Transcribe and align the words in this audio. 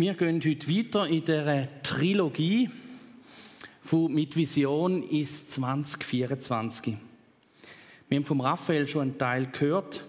Wir 0.00 0.14
gehen 0.14 0.40
heute 0.44 0.68
weiter 0.68 1.08
in 1.08 1.24
der 1.24 1.82
Trilogie 1.82 2.70
von 3.82 4.14
mit 4.14 4.36
Vision 4.36 5.02
ist 5.02 5.50
2024. 5.50 6.96
Wir 8.08 8.16
haben 8.16 8.24
vom 8.24 8.40
Raphael 8.40 8.86
schon 8.86 9.02
einen 9.02 9.18
Teil 9.18 9.46
gehört 9.46 10.04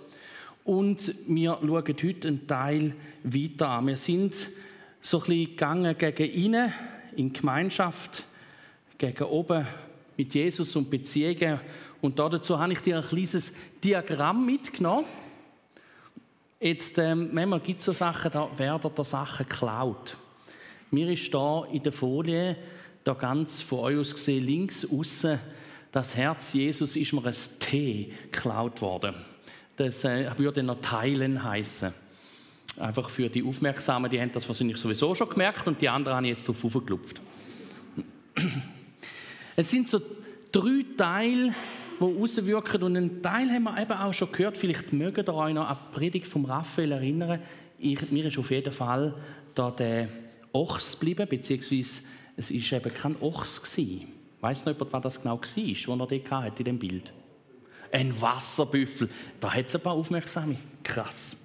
und 0.64 1.16
wir 1.26 1.58
schauen 1.60 1.96
heute 2.04 2.28
einen 2.28 2.46
Teil 2.46 2.94
weiter 3.24 3.70
an. 3.70 3.88
Wir 3.88 3.98
sind 3.98 4.52
so 5.02 5.22
ein 5.22 5.26
bisschen 5.26 5.46
gegangen 5.46 5.98
gegen 5.98 6.34
innen 6.34 6.72
in 7.16 7.34
Gemeinschaft, 7.34 8.26
gegen 9.00 9.24
oben 9.24 9.66
mit 10.18 10.36
Jesus 10.36 10.76
und 10.76 10.92
Beziehungen. 10.92 11.62
Und 12.00 12.20
dazu 12.20 12.60
habe 12.60 12.74
ich 12.74 12.82
dir 12.82 12.98
ein 12.98 13.04
kleines 13.08 13.56
Diagramm 13.84 14.46
mitgenommen. 14.46 15.06
Jetzt, 16.62 16.98
ähm, 16.98 17.30
manchmal 17.32 17.62
gibt 17.62 17.80
es 17.80 17.86
so 17.86 17.94
Sachen, 17.94 18.32
da 18.32 18.50
werden 18.58 18.92
da 18.94 19.04
Sachen 19.06 19.48
geklaut. 19.48 20.18
Mir 20.92 21.10
ist 21.10 21.34
da 21.34 21.64
in 21.72 21.82
der 21.84 21.94
Folie, 21.94 22.58
da 23.06 23.14
ganz 23.14 23.62
von 23.62 23.80
euch 23.80 23.98
aus 23.98 24.14
gesehen, 24.14 24.46
links 24.46 24.86
außen, 24.86 25.40
das 25.94 26.16
Herz 26.16 26.54
Jesus 26.54 26.98
ist 26.98 27.14
mir 27.14 27.26
ein 27.26 27.36
T 27.60 28.12
geklaut 28.30 28.82
worden. 28.82 29.16
Das 29.78 30.04
äh, 30.04 30.30
würde 30.38 30.62
noch 30.62 30.82
Teilen 30.82 31.42
heißen. 31.42 31.94
Einfach 32.78 33.10
für 33.10 33.30
die 33.30 33.44
Aufmerksamen, 33.44 34.12
die 34.12 34.20
haben 34.20 34.32
das 34.34 34.48
wahrscheinlich 34.48 34.78
sowieso 34.78 35.16
schon 35.16 35.30
gemerkt 35.30 35.66
und 35.66 35.82
die 35.82 35.88
anderen 35.88 36.18
haben 36.18 36.26
jetzt 36.26 36.46
drauf 36.46 36.64
aufgeklopft. 36.64 37.22
Es 39.56 39.72
sind 39.72 39.90
so 39.90 40.00
drei 40.54 40.86
Teile 40.96 41.54
die 42.00 42.04
rauswirken. 42.04 42.84
Und 42.84 42.98
einen 42.98 43.22
Teil 43.22 43.50
haben 43.50 43.64
wir 43.64 43.82
eben 43.82 43.92
auch 43.92 44.14
schon 44.14 44.32
gehört. 44.32 44.58
Vielleicht 44.58 44.94
mögt 44.94 45.18
ihr 45.28 45.34
euch 45.34 45.54
noch 45.54 45.70
an 45.70 45.78
die 45.78 45.96
Predigt 45.98 46.28
von 46.28 46.46
Raphael 46.46 46.92
erinnern. 46.92 47.42
Ich, 47.78 48.12
mir 48.12 48.26
ist 48.26 48.38
auf 48.38 48.52
jeden 48.52 48.74
Fall 48.74 49.14
da 49.56 49.72
der 49.72 50.10
Ochs 50.52 50.94
geblieben, 51.00 51.28
beziehungsweise 51.30 52.02
es 52.38 52.52
war 52.52 52.80
eben 52.80 52.94
kein 52.94 53.16
Ochs. 53.22 53.62
Gewesen. 53.62 54.08
Weiss 54.42 54.66
noch 54.66 54.74
jemand, 54.74 54.94
was 54.94 55.02
das 55.02 55.22
genau 55.22 55.40
war, 55.40 55.42
was 55.42 56.12
er 56.12 56.20
da 56.20 56.46
in 56.46 56.64
dem 56.64 56.80
Bild? 56.80 57.12
Ein 57.92 58.20
Wasserbüffel. 58.22 59.10
Da 59.40 59.54
hat 59.54 59.68
es 59.68 59.76
ein 59.76 59.82
paar 59.82 59.94
Aufmerksame. 59.94 60.58
Krass. 60.84 61.36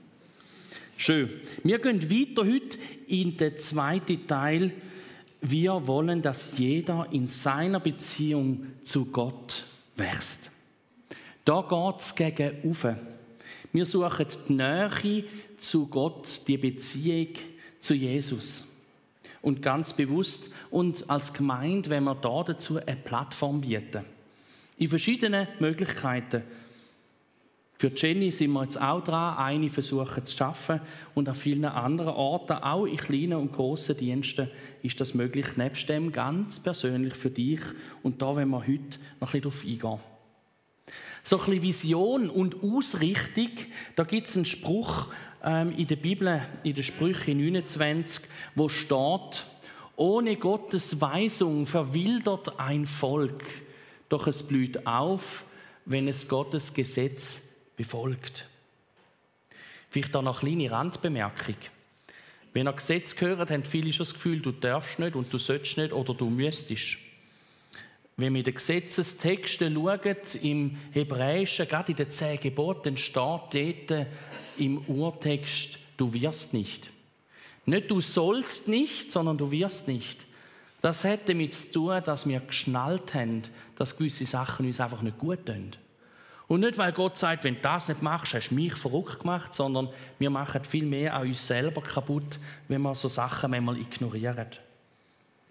Schön. 0.96 1.28
Wir 1.64 1.78
gehen 1.80 2.08
weiter 2.10 2.46
heute 2.46 2.78
in 3.08 3.36
den 3.36 3.56
zweiten 3.56 4.26
Teil. 4.26 4.72
Wir 5.40 5.86
wollen, 5.86 6.22
dass 6.22 6.56
jeder 6.58 7.08
in 7.10 7.28
seiner 7.28 7.80
Beziehung 7.80 8.66
zu 8.84 9.06
Gott 9.06 9.64
wächst. 9.96 10.50
Da 11.44 11.60
geht 11.62 12.00
es 12.00 12.14
gegen 12.14 12.56
Ufe. 12.64 12.96
Wir 13.72 13.86
suchen 13.86 14.26
die 14.48 14.52
Nähe 14.52 15.24
zu 15.58 15.86
Gott, 15.86 16.42
die 16.46 16.56
Beziehung 16.56 17.34
zu 17.80 17.94
Jesus. 17.94 18.64
Und 19.42 19.60
ganz 19.60 19.92
bewusst 19.92 20.50
und 20.70 21.08
als 21.10 21.32
Gemeinde, 21.32 21.90
wenn 21.90 22.04
wir 22.04 22.14
da 22.14 22.42
dazu 22.44 22.78
eine 22.78 22.96
Plattform 22.96 23.60
bieten. 23.60 24.04
In 24.78 24.88
verschiedenen 24.88 25.48
Möglichkeiten. 25.60 26.42
Für 27.84 27.92
Jenny 27.94 28.30
sind 28.30 28.52
wir 28.52 28.62
jetzt 28.62 28.80
auch 28.80 29.04
dran, 29.04 29.36
eine 29.36 29.68
versuchen 29.68 30.24
zu 30.24 30.34
schaffen 30.34 30.80
und 31.14 31.28
an 31.28 31.34
vielen 31.34 31.66
anderen 31.66 32.14
Orten, 32.14 32.54
auch 32.54 32.86
in 32.86 32.96
kleinen 32.96 33.34
und 33.34 33.52
grossen 33.52 33.94
Diensten, 33.94 34.48
ist 34.82 34.98
das 35.02 35.12
möglich, 35.12 35.58
nebst 35.58 35.90
dem 35.90 36.10
ganz 36.10 36.58
persönlich 36.58 37.12
für 37.12 37.28
dich. 37.28 37.60
Und 38.02 38.22
da 38.22 38.36
wollen 38.36 38.48
wir 38.48 38.60
heute 38.60 38.98
noch 39.20 39.34
ein 39.34 39.42
bisschen 39.42 39.42
darauf 39.42 39.64
eingehen. 39.64 40.00
So 41.24 41.36
ein 41.36 41.44
bisschen 41.44 41.62
Vision 41.62 42.30
und 42.30 42.62
Ausrichtung, 42.62 43.50
da 43.96 44.04
gibt 44.04 44.28
es 44.28 44.36
einen 44.36 44.46
Spruch 44.46 45.08
ähm, 45.44 45.70
in 45.76 45.86
der 45.86 45.96
Bibel, 45.96 46.40
in 46.62 46.74
der 46.74 46.82
Sprüche 46.84 47.34
29, 47.34 48.24
wo 48.54 48.70
steht, 48.70 49.44
ohne 49.96 50.36
Gottes 50.36 51.02
Weisung 51.02 51.66
verwildert 51.66 52.58
ein 52.58 52.86
Volk, 52.86 53.44
doch 54.08 54.26
es 54.26 54.42
blüht 54.42 54.86
auf, 54.86 55.44
wenn 55.84 56.08
es 56.08 56.26
Gottes 56.26 56.72
Gesetz 56.72 57.42
befolgt. 57.76 58.48
Vielleicht 59.90 60.14
da 60.14 60.22
noch 60.22 60.42
eine 60.42 60.50
kleine 60.56 60.70
Randbemerkung. 60.70 61.56
Wenn 62.52 62.68
ihr 62.68 62.72
Gesetz 62.72 63.16
gehört, 63.16 63.50
haben 63.50 63.64
viele 63.64 63.92
schon 63.92 64.06
das 64.06 64.14
Gefühl, 64.14 64.40
du 64.40 64.52
darfst 64.52 64.98
nicht 64.98 65.16
und 65.16 65.32
du 65.32 65.38
sollst 65.38 65.76
nicht 65.76 65.92
oder 65.92 66.14
du 66.14 66.30
müsstest. 66.30 66.98
Wenn 68.16 68.34
wir 68.34 68.44
den 68.44 68.54
Gesetzestexten 68.54 69.74
schauen, 69.74 70.16
im 70.40 70.78
Hebräischen, 70.92 71.66
gerade 71.66 71.92
in 71.92 71.96
den 71.96 72.10
zehn 72.10 72.38
Geboten, 72.38 72.82
dann 72.84 72.96
steht 72.96 73.90
dort 73.90 74.06
im 74.56 74.78
Urtext, 74.86 75.78
du 75.96 76.12
wirst 76.12 76.54
nicht. 76.54 76.90
Nicht 77.66 77.90
du 77.90 78.00
sollst 78.00 78.68
nicht, 78.68 79.10
sondern 79.10 79.38
du 79.38 79.50
wirst 79.50 79.88
nicht. 79.88 80.24
Das 80.80 81.02
hat 81.02 81.28
damit 81.28 81.54
zu 81.54 81.72
tun, 81.72 82.02
dass 82.04 82.28
wir 82.28 82.40
geschnallt 82.40 83.14
haben, 83.14 83.42
dass 83.76 83.96
gewisse 83.96 84.26
Sachen 84.26 84.66
uns 84.66 84.80
einfach 84.80 85.02
nicht 85.02 85.18
gut 85.18 85.46
tun. 85.46 85.72
Und 86.46 86.60
nicht, 86.60 86.76
weil 86.76 86.92
Gott 86.92 87.16
sagt, 87.16 87.44
wenn 87.44 87.54
du 87.54 87.62
das 87.62 87.88
nicht 87.88 88.02
machst, 88.02 88.34
hast 88.34 88.50
du 88.50 88.54
mich 88.54 88.74
verrückt 88.74 89.20
gemacht, 89.20 89.54
sondern 89.54 89.88
wir 90.18 90.28
machen 90.28 90.62
viel 90.64 90.84
mehr 90.84 91.14
an 91.14 91.26
uns 91.26 91.46
selber 91.46 91.80
kaputt, 91.80 92.38
wenn 92.68 92.82
wir 92.82 92.94
so 92.94 93.08
Sachen 93.08 93.50
manchmal 93.50 93.78
ignorieren. 93.78 94.48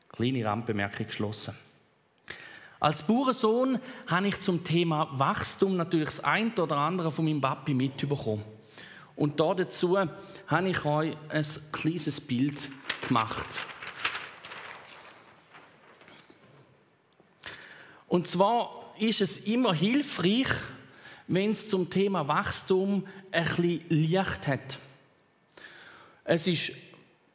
Kleine 0.10 0.46
Randbemerkung 0.46 1.08
geschlossen. 1.08 1.56
Als 2.80 3.02
Bauernsohn 3.02 3.80
habe 4.08 4.28
ich 4.28 4.40
zum 4.42 4.64
Thema 4.64 5.08
Wachstum 5.18 5.78
natürlich 5.78 6.10
das 6.10 6.20
eine 6.20 6.54
oder 6.56 6.78
andere 6.78 7.12
von 7.12 7.26
meinem 7.26 7.42
Papi 7.42 7.74
mitbekommen. 7.74 8.44
Und 9.16 9.40
da 9.40 9.54
dazu 9.54 9.98
habe 9.98 10.70
ich 10.70 10.86
euch 10.86 11.16
ein 11.30 11.46
kleines 11.72 12.20
Bild 12.20 12.70
gemacht. 13.08 13.48
Und 18.08 18.28
zwar 18.28 18.94
ist 19.00 19.22
es 19.22 19.38
immer 19.38 19.74
hilfreich, 19.74 20.50
wenn 21.28 21.52
es 21.52 21.70
zum 21.70 21.90
Thema 21.90 22.28
Wachstum 22.28 23.06
ein 23.32 23.82
Licht 23.90 24.48
hat. 24.48 24.78
Es 26.24 26.48
ist 26.48 26.72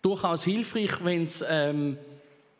durchaus 0.03 0.45
hilfreich, 0.45 1.05
wenn 1.05 1.25
es 1.25 1.45
ähm, 1.47 1.99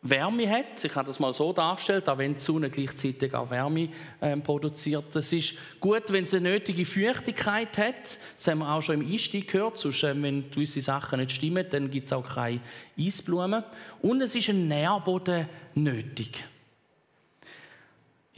Wärme 0.01 0.49
hat. 0.49 0.83
Ich 0.83 0.95
habe 0.95 1.07
das 1.07 1.19
mal 1.19 1.33
so 1.33 1.51
dargestellt, 1.51 2.07
auch 2.07 2.17
wenn 2.17 2.33
die 2.33 2.39
Sonne 2.39 2.69
gleichzeitig 2.69 3.33
auch 3.33 3.49
Wärme 3.49 3.89
ähm, 4.21 4.41
produziert. 4.41 5.13
Es 5.15 5.33
ist 5.33 5.55
gut, 5.79 6.03
wenn 6.09 6.23
es 6.23 6.33
eine 6.33 6.49
nötige 6.49 6.85
Feuchtigkeit 6.85 7.77
hat. 7.77 8.17
Das 8.35 8.47
haben 8.47 8.59
wir 8.59 8.71
auch 8.71 8.81
schon 8.81 9.01
im 9.01 9.11
Einstieg 9.11 9.51
gehört. 9.51 9.77
Sonst, 9.77 10.03
äh, 10.03 10.21
wenn 10.21 10.49
gewisse 10.51 10.81
Sachen 10.81 11.19
nicht 11.19 11.33
stimmen, 11.33 11.65
dann 11.69 11.91
gibt 11.91 12.07
es 12.07 12.13
auch 12.13 12.27
keine 12.27 12.61
Eisblumen. 12.97 13.63
Und 14.01 14.21
es 14.21 14.35
ist 14.35 14.49
ein 14.49 14.69
Nährboden 14.69 15.49
nötig. 15.75 16.43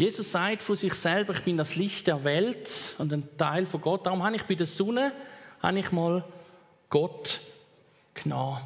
Jesus 0.02 0.32
sagt 0.32 0.64
von 0.64 0.76
sich 0.76 0.96
selber, 0.96 1.36
ich 1.36 1.44
bin 1.44 1.58
das 1.58 1.76
Licht 1.76 2.08
der 2.08 2.24
Welt 2.24 2.96
und 2.98 3.14
ein 3.14 3.38
Teil 3.38 3.68
von 3.68 3.82
Gott. 3.82 4.04
Darum 4.04 4.24
habe 4.24 4.36
ich 4.36 4.42
bei 4.42 4.56
der 4.56 4.66
Sonne 4.66 5.12
habe 5.62 5.78
ich 5.78 5.92
mal 5.92 6.26
Gott 6.90 7.40
genommen. 8.16 8.64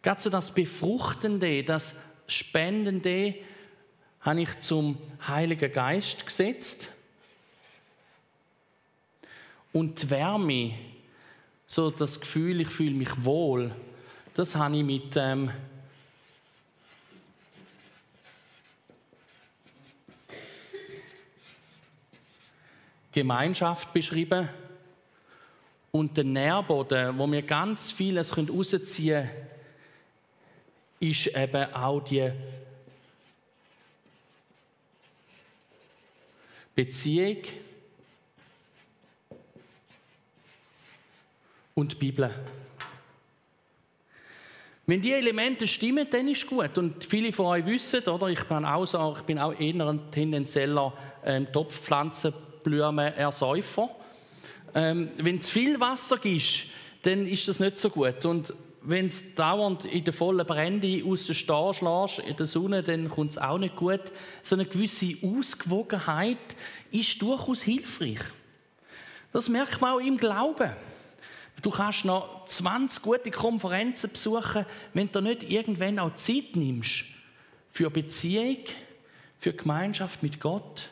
Gerade 0.00 0.20
so 0.20 0.30
das 0.30 0.54
Befruchtende, 0.54 1.64
das 1.64 1.96
Spendende 2.28 3.34
habe 4.20 4.42
ich 4.42 4.60
zum 4.60 4.96
Heiligen 5.26 5.72
Geist 5.72 6.24
gesetzt. 6.24 6.92
Und 9.72 10.02
die 10.02 10.10
Wärme, 10.10 10.74
so 11.66 11.90
das 11.90 12.20
Gefühl, 12.20 12.60
ich 12.60 12.68
fühle 12.68 12.94
mich 12.94 13.24
wohl, 13.24 13.74
das 14.34 14.54
habe 14.54 14.76
ich 14.76 14.84
mit 14.84 15.16
ähm, 15.16 15.50
Gemeinschaft 23.12 23.92
beschrieben 23.92 24.48
und 25.90 26.16
der 26.16 26.24
Nährboden, 26.24 27.18
wo 27.18 27.30
wir 27.30 27.42
ganz 27.42 27.90
vieles 27.90 28.34
herausziehen 28.34 29.28
können, 29.28 29.30
ist 30.98 31.26
eben 31.26 31.74
auch 31.74 32.00
die 32.00 32.32
Beziehung 36.74 37.36
und 41.74 41.92
die 41.92 41.96
Bibel. 41.96 42.34
Wenn 44.86 45.00
die 45.00 45.12
Elemente 45.12 45.66
stimmen, 45.66 46.06
dann 46.10 46.28
ist 46.28 46.46
gut. 46.46 46.76
Und 46.76 47.04
viele 47.04 47.32
von 47.32 47.46
euch 47.46 47.66
wissen, 47.66 48.02
oder? 48.04 48.28
Ich 48.28 48.42
bin 48.44 48.64
auch, 48.64 49.18
ich 49.18 49.22
bin 49.24 49.38
auch 49.38 49.58
eher 49.58 49.86
ein 49.86 50.10
tendenzieller 50.10 50.92
ähm, 51.24 51.46
Topfpflanzen 52.62 52.70
Blumenversäufer. 52.70 53.90
Ähm, 54.74 55.10
wenn 55.18 55.40
zu 55.40 55.52
viel 55.52 55.78
Wasser 55.80 56.18
gibt, 56.18 56.66
dann 57.02 57.26
ist 57.26 57.48
das 57.48 57.60
nicht 57.60 57.78
so 57.78 57.90
gut. 57.90 58.24
Und 58.24 58.54
wenn 58.82 59.06
es 59.06 59.34
dauernd 59.34 59.84
in 59.84 60.04
der 60.04 60.12
vollen 60.12 60.46
Brände 60.46 61.02
aus 61.06 61.26
der 61.26 61.34
Stehen 61.34 61.74
schlägst, 61.74 62.18
in 62.20 62.36
der 62.36 62.46
Sonne, 62.46 62.82
dann 62.82 63.08
kommt 63.08 63.32
es 63.32 63.38
auch 63.38 63.58
nicht 63.58 63.76
gut. 63.76 64.00
So 64.42 64.56
eine 64.56 64.64
gewisse 64.64 65.16
Ausgewogenheit 65.22 66.38
ist 66.90 67.20
durchaus 67.20 67.62
hilfreich. 67.62 68.20
Das 69.32 69.48
merkt 69.48 69.80
man 69.80 69.94
auch 69.94 70.00
im 70.00 70.16
Glauben. 70.16 70.70
Du 71.60 71.70
kannst 71.70 72.04
noch 72.04 72.46
20 72.46 73.02
gute 73.02 73.30
Konferenzen 73.30 74.10
besuchen, 74.10 74.66
wenn 74.94 75.12
du 75.12 75.20
nicht 75.20 75.48
irgendwann 75.48 75.98
auch 75.98 76.14
Zeit 76.16 76.56
nimmst 76.56 77.04
für 77.70 77.88
Beziehung, 77.88 78.58
für 79.38 79.52
Gemeinschaft 79.52 80.22
mit 80.22 80.40
Gott. 80.40 80.88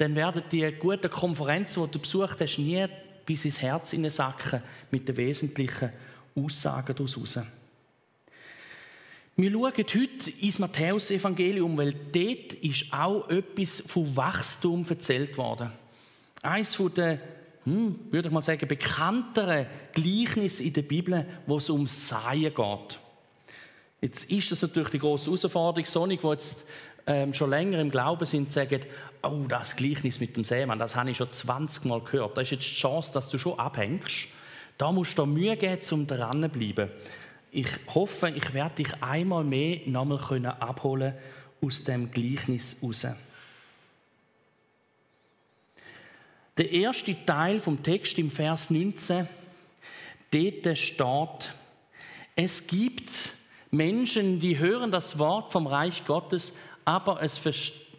Dann 0.00 0.16
werden 0.16 0.42
die 0.50 0.72
guten 0.78 1.10
Konferenzen, 1.10 1.84
die 1.84 1.90
du 1.90 1.98
besucht 1.98 2.40
hast, 2.40 2.56
nie 2.56 2.86
bis 3.26 3.44
ins 3.44 3.60
Herz 3.60 3.94
sacken 4.08 4.62
mit 4.90 5.06
den 5.06 5.14
wesentlichen 5.18 5.90
Aussagen 6.34 6.96
daraus. 6.96 7.38
Wir 9.36 9.50
schauen 9.50 9.72
heute 9.76 10.30
ins 10.40 10.58
Matthäus-Evangelium, 10.58 11.76
weil 11.76 11.92
dort 11.92 12.54
ist 12.62 12.86
auch 12.90 13.28
etwas 13.28 13.82
von 13.86 14.16
Wachstum 14.16 14.86
erzählt 14.88 15.36
worden. 15.36 15.70
Eines 16.40 16.78
den, 16.96 17.20
hm, 17.64 18.00
würde 18.10 18.28
ich 18.28 18.32
mal 18.32 18.40
sagen, 18.40 18.66
bekannteren 18.66 19.66
Gleichnissen 19.92 20.64
in 20.64 20.72
der 20.72 20.82
Bibel, 20.82 21.26
wo 21.46 21.58
es 21.58 21.68
um 21.68 21.86
Saien 21.86 22.54
geht. 22.54 22.98
Jetzt 24.00 24.30
ist 24.30 24.50
das 24.50 24.62
natürlich 24.62 24.88
die 24.88 24.98
große 24.98 25.26
Herausforderung. 25.26 25.84
Sonic, 25.84 26.22
die 26.22 26.26
jetzt 26.28 26.64
ähm, 27.06 27.34
schon 27.34 27.50
länger 27.50 27.80
im 27.80 27.90
Glauben 27.90 28.24
sind, 28.24 28.50
sagen, 28.50 28.80
oh, 29.22 29.44
das 29.48 29.76
Gleichnis 29.76 30.20
mit 30.20 30.36
dem 30.36 30.44
Seemann, 30.44 30.78
das 30.78 30.96
habe 30.96 31.10
ich 31.10 31.16
schon 31.16 31.30
20 31.30 31.84
Mal 31.84 32.00
gehört. 32.00 32.36
Da 32.36 32.40
ist 32.40 32.50
jetzt 32.50 32.68
die 32.68 32.74
Chance, 32.74 33.12
dass 33.12 33.28
du 33.28 33.38
schon 33.38 33.58
abhängst. 33.58 34.28
Da 34.78 34.92
musst 34.92 35.18
du 35.18 35.26
Mühe 35.26 35.56
geben, 35.56 35.80
um 35.92 36.06
dran 36.06 36.42
zu 36.42 36.48
bleiben. 36.48 36.90
Ich 37.50 37.68
hoffe, 37.88 38.30
ich 38.30 38.54
werde 38.54 38.76
dich 38.76 39.02
einmal 39.02 39.44
mehr 39.44 39.80
nochmal 39.86 40.18
können 40.18 40.46
abholen 40.46 41.14
aus 41.60 41.82
dem 41.84 42.10
Gleichnis 42.10 42.76
raus. 42.82 43.06
Der 46.56 46.70
erste 46.70 47.16
Teil 47.24 47.58
vom 47.60 47.82
Text 47.82 48.18
im 48.18 48.30
Vers 48.30 48.70
19, 48.70 49.28
dort 50.30 50.78
steht, 50.78 51.54
es 52.36 52.66
gibt 52.66 53.34
Menschen, 53.70 54.40
die 54.40 54.58
hören 54.58 54.90
das 54.90 55.18
Wort 55.18 55.52
vom 55.52 55.66
Reich 55.66 56.04
Gottes, 56.04 56.52
aber 56.84 57.22
es, 57.22 57.40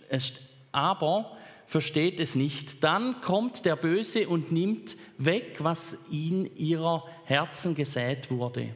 es 0.09 0.33
aber 0.71 1.37
versteht 1.65 2.19
es 2.19 2.35
nicht. 2.35 2.83
Dann 2.83 3.21
kommt 3.21 3.65
der 3.65 3.75
Böse 3.75 4.27
und 4.27 4.51
nimmt 4.51 4.97
weg, 5.17 5.57
was 5.59 5.97
in 6.11 6.55
ihrer 6.57 7.05
Herzen 7.25 7.75
gesät 7.75 8.29
wurde. 8.29 8.69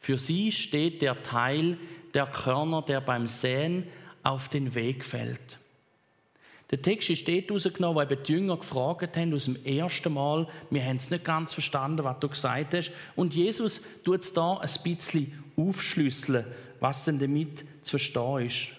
Für 0.00 0.18
sie 0.18 0.52
steht 0.52 1.02
der 1.02 1.22
Teil 1.22 1.78
der 2.14 2.26
Körner, 2.26 2.82
der 2.82 3.00
beim 3.00 3.28
Säen 3.28 3.86
auf 4.22 4.48
den 4.48 4.74
Weg 4.74 5.04
fällt. 5.04 5.58
Der 6.70 6.82
Text 6.82 7.08
ist 7.08 7.26
dort 7.26 7.50
rausgenommen, 7.50 7.96
weil 7.96 8.16
die 8.16 8.32
Jünger 8.32 8.58
gefragt 8.58 9.16
haben, 9.16 9.32
aus 9.32 9.46
dem 9.46 9.64
ersten 9.64 10.12
Mal, 10.12 10.46
wir 10.68 10.84
haben 10.84 10.96
es 10.96 11.10
nicht 11.10 11.24
ganz 11.24 11.54
verstanden, 11.54 12.04
was 12.04 12.18
du 12.20 12.28
gesagt 12.28 12.74
hast. 12.74 12.92
Und 13.16 13.34
Jesus 13.34 13.82
tut 14.04 14.20
es 14.20 14.34
da 14.34 14.58
ein 14.58 14.70
bisschen 14.84 15.32
aufschlüsseln, 15.56 16.44
was 16.78 17.06
denn 17.06 17.18
damit 17.18 17.64
zu 17.82 17.92
verstehen 17.92 18.46
ist. 18.46 18.77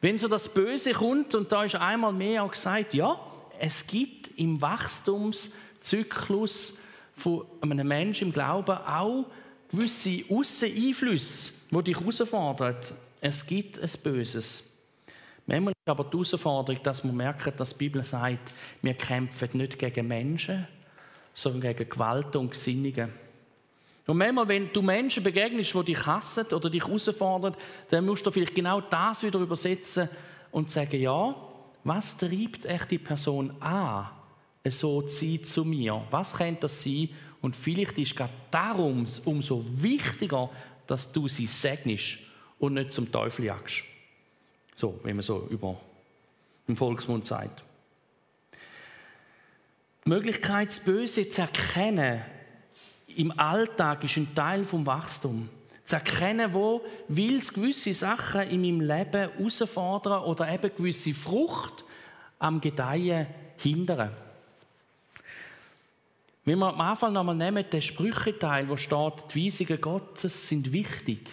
Wenn 0.00 0.18
so 0.18 0.28
das 0.28 0.48
Böse 0.48 0.92
kommt, 0.92 1.34
und 1.34 1.50
da 1.50 1.64
ist 1.64 1.74
einmal 1.74 2.12
mehr 2.12 2.44
auch 2.44 2.52
gesagt, 2.52 2.94
ja, 2.94 3.18
es 3.58 3.84
gibt 3.86 4.28
im 4.36 4.60
Wachstumszyklus 4.60 6.76
von 7.16 7.46
einem 7.62 7.88
Menschen 7.88 8.28
im 8.28 8.32
Glauben 8.32 8.76
auch 8.76 9.26
gewisse 9.70 10.22
Ausseneinflüsse, 10.30 11.52
die 11.70 11.82
dich 11.82 11.98
herausfordern. 11.98 12.76
Es 13.20 13.44
gibt 13.46 13.78
ein 13.78 13.90
Böses. 14.02 14.62
Manchmal 15.46 15.72
ist 15.72 15.88
aber 15.88 16.04
die 16.04 16.12
Herausforderung, 16.12 16.82
dass 16.82 17.04
man 17.04 17.16
merkt, 17.16 17.58
dass 17.58 17.70
die 17.70 17.78
Bibel 17.78 18.04
sagt, 18.04 18.52
wir 18.82 18.92
kämpfen 18.94 19.48
nicht 19.54 19.78
gegen 19.78 20.08
Menschen, 20.08 20.68
sondern 21.34 21.62
gegen 21.62 21.88
Gewalt 21.88 22.36
und 22.36 22.50
Gesinnungen. 22.50 23.10
Und 24.06 24.18
manchmal, 24.18 24.46
wenn 24.46 24.72
du 24.72 24.82
Menschen 24.82 25.22
begegnest, 25.22 25.74
die 25.74 25.84
dich 25.84 26.06
hassen 26.06 26.46
oder 26.52 26.70
dich 26.70 26.84
herausfordern, 26.84 27.56
dann 27.90 28.06
musst 28.06 28.24
du 28.24 28.30
vielleicht 28.30 28.54
genau 28.54 28.80
das 28.80 29.22
wieder 29.22 29.40
übersetzen 29.40 30.08
und 30.52 30.70
sagen, 30.70 31.00
ja, 31.00 31.34
was 31.82 32.16
treibt 32.16 32.66
echt 32.66 32.90
die 32.90 32.98
Person 32.98 33.60
an, 33.60 34.08
so 34.68 35.02
zu 35.02 35.08
sein 35.08 35.44
zu 35.44 35.64
mir? 35.64 36.02
Was 36.10 36.34
könnte 36.34 36.62
das 36.62 36.82
sein? 36.82 37.08
Und 37.40 37.56
vielleicht 37.56 37.98
ist 37.98 38.16
gerade 38.16 38.32
darum 38.50 39.06
umso 39.24 39.64
wichtiger, 39.68 40.50
dass 40.86 41.10
du 41.10 41.26
sie 41.26 41.46
segnest 41.46 42.18
und 42.58 42.74
nicht 42.74 42.92
zum 42.92 43.10
Teufel 43.10 43.46
jagst. 43.46 43.82
So, 44.76 45.00
wenn 45.02 45.16
man 45.16 45.22
so 45.22 45.46
über 45.50 45.80
den 46.68 46.76
Volksmund 46.76 47.26
sagt. 47.26 47.62
Die 50.04 50.10
Möglichkeit, 50.10 50.68
das 50.68 50.80
Böse 50.80 51.28
zu 51.28 51.40
erkennen, 51.40 52.22
im 53.16 53.38
Alltag 53.38 54.04
ist 54.04 54.16
ein 54.16 54.34
Teil 54.34 54.64
vom 54.64 54.86
Wachstum. 54.86 55.48
Zu 55.84 55.96
erkennen, 55.96 56.52
wo 56.52 56.82
will 57.08 57.38
es 57.38 57.52
gewisse 57.52 57.94
Sachen 57.94 58.42
in 58.42 58.60
meinem 58.60 58.80
Leben 58.80 59.30
herausfordern 59.30 60.24
oder 60.24 60.52
eben 60.52 60.70
gewisse 60.76 61.14
Frucht 61.14 61.84
am 62.38 62.60
Gedeihen 62.60 63.26
hindern. 63.56 64.10
Wenn 66.44 66.58
wir 66.58 66.68
am 66.68 66.80
Anfang 66.80 67.12
nochmal 67.12 67.34
nehmen, 67.34 67.64
den 67.70 67.82
Sprücheteil, 67.82 68.68
wo 68.68 68.76
steht, 68.76 69.12
die 69.34 69.46
Weisungen 69.46 69.80
Gottes 69.80 70.46
sind 70.46 70.72
wichtig, 70.72 71.28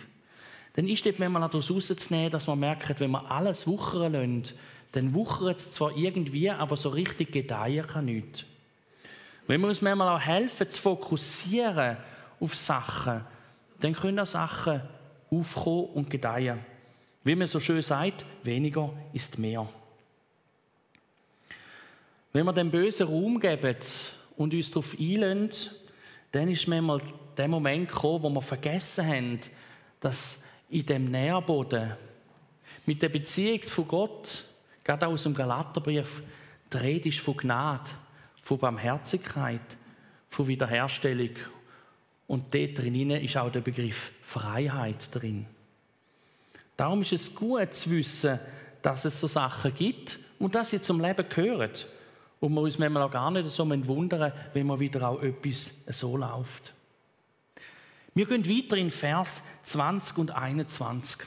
dann 0.74 0.88
ist 0.88 1.06
dort 1.06 1.19
manchmal 1.19 1.41
daraus 1.50 1.69
rauszunehmen, 1.69 2.31
dass 2.31 2.47
man 2.47 2.59
merkt, 2.59 3.00
wenn 3.00 3.12
man 3.12 3.25
alles 3.25 3.68
wuchern 3.68 4.13
lässt, 4.13 4.56
dann 4.94 5.13
wuchert 5.13 5.59
es 5.59 5.71
zwar 5.71 5.95
irgendwie, 5.97 6.50
aber 6.50 6.77
so 6.77 6.89
richtig 6.89 7.31
gedeihen 7.31 7.86
kann 7.86 8.06
nichts. 8.06 8.45
Wenn 9.47 9.61
wir 9.61 9.67
uns 9.67 9.81
manchmal 9.81 10.15
auch 10.15 10.21
helfen, 10.21 10.69
zu 10.69 10.81
fokussieren 10.81 11.97
auf 12.39 12.55
Sachen, 12.55 13.21
dann 13.79 13.93
können 13.93 14.19
auch 14.19 14.25
Sachen 14.25 14.81
aufkommen 15.29 15.85
und 15.93 16.09
gedeihen. 16.09 16.59
Wie 17.23 17.35
man 17.35 17.47
so 17.47 17.59
schön 17.59 17.81
sagt, 17.81 18.25
weniger 18.43 18.91
ist 19.11 19.37
mehr. 19.37 19.67
Wenn 22.31 22.45
wir 22.45 22.53
dem 22.53 22.71
Bösen 22.71 23.07
Raum 23.07 23.39
geben 23.39 23.75
und 24.37 24.53
uns 24.53 24.71
darauf 24.71 24.95
einlösen, 24.97 25.71
dann 26.31 26.49
ist 26.49 26.67
manchmal 26.67 27.01
der 27.37 27.47
Moment 27.47 27.89
gekommen, 27.89 28.23
wo 28.23 28.29
wir 28.29 28.41
vergessen 28.41 29.05
haben, 29.07 29.39
dass 29.99 30.39
in 30.69 30.85
dem 30.85 31.11
Nährboden 31.11 31.93
mit 32.85 33.01
der 33.01 33.09
Beziehung 33.09 33.62
von 33.63 33.88
Gott, 33.88 34.45
gerade 34.83 35.07
aus 35.07 35.23
dem 35.23 35.33
Galaterbrief, 35.33 36.23
die 36.71 36.77
Rede 36.77 37.09
ist 37.09 37.19
von 37.19 37.38
Gnade 37.38 37.89
von 38.43 38.59
Barmherzigkeit, 38.59 39.62
von 40.29 40.47
Wiederherstellung. 40.47 41.31
Und 42.27 42.53
dort 42.53 42.77
drin 42.77 43.12
ist 43.12 43.38
auch 43.38 43.51
der 43.51 43.62
Begriff 43.62 44.12
Freiheit 44.21 45.09
drin. 45.12 45.45
Darum 46.77 47.01
ist 47.01 47.13
es 47.13 47.33
gut 47.33 47.75
zu 47.75 47.91
wissen, 47.91 48.39
dass 48.81 49.05
es 49.05 49.19
so 49.19 49.27
Sachen 49.27 49.73
gibt 49.73 50.19
und 50.39 50.55
dass 50.55 50.71
sie 50.71 50.81
zum 50.81 51.00
Leben 51.00 51.27
gehören. 51.29 51.71
Und 52.39 52.53
wir 52.53 52.62
uns 52.62 52.77
manchmal 52.77 53.03
auch 53.03 53.12
gar 53.12 53.31
nicht 53.31 53.50
so 53.50 53.69
wundern, 53.69 54.33
wenn 54.53 54.67
man 54.67 54.79
wieder 54.79 55.07
auch 55.07 55.21
etwas 55.21 55.73
so 55.88 56.17
läuft. 56.17 56.73
Wir 58.15 58.25
gehen 58.25 58.47
weiter 58.47 58.77
in 58.77 58.91
Vers 58.91 59.43
20 59.63 60.17
und 60.17 60.31
21. 60.31 61.25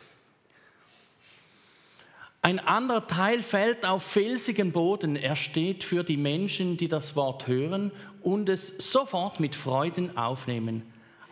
Ein 2.47 2.61
anderer 2.61 3.09
Teil 3.09 3.43
fällt 3.43 3.85
auf 3.85 4.05
felsigen 4.05 4.71
Boden. 4.71 5.17
Er 5.17 5.35
steht 5.35 5.83
für 5.83 6.05
die 6.05 6.17
Menschen, 6.17 6.77
die 6.77 6.87
das 6.87 7.17
Wort 7.17 7.49
hören 7.49 7.91
und 8.23 8.49
es 8.49 8.73
sofort 8.79 9.41
mit 9.41 9.57
Freuden 9.57 10.17
aufnehmen. 10.17 10.85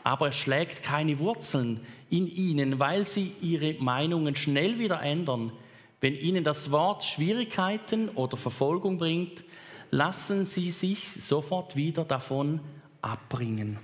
Aber 0.03 0.31
es 0.31 0.35
schlägt 0.35 0.83
keine 0.83 1.21
Wurzeln 1.21 1.87
in 2.11 2.27
ihnen, 2.27 2.81
weil 2.81 3.07
sie 3.07 3.33
ihre 3.41 3.75
Meinungen 3.75 4.35
schnell 4.35 4.81
wieder 4.81 5.01
ändern. 5.03 5.53
Wenn 6.01 6.17
ihnen 6.17 6.43
das 6.43 6.73
Wort 6.73 7.05
Schwierigkeiten 7.05 8.09
oder 8.09 8.37
Verfolgung 8.37 8.99
bringt, 8.99 9.45
lassen 9.93 10.45
sie 10.45 10.73
sich 10.73 11.09
sofort 11.13 11.77
wieder 11.77 12.05
davon 12.05 12.59
abbringen. 13.03 13.79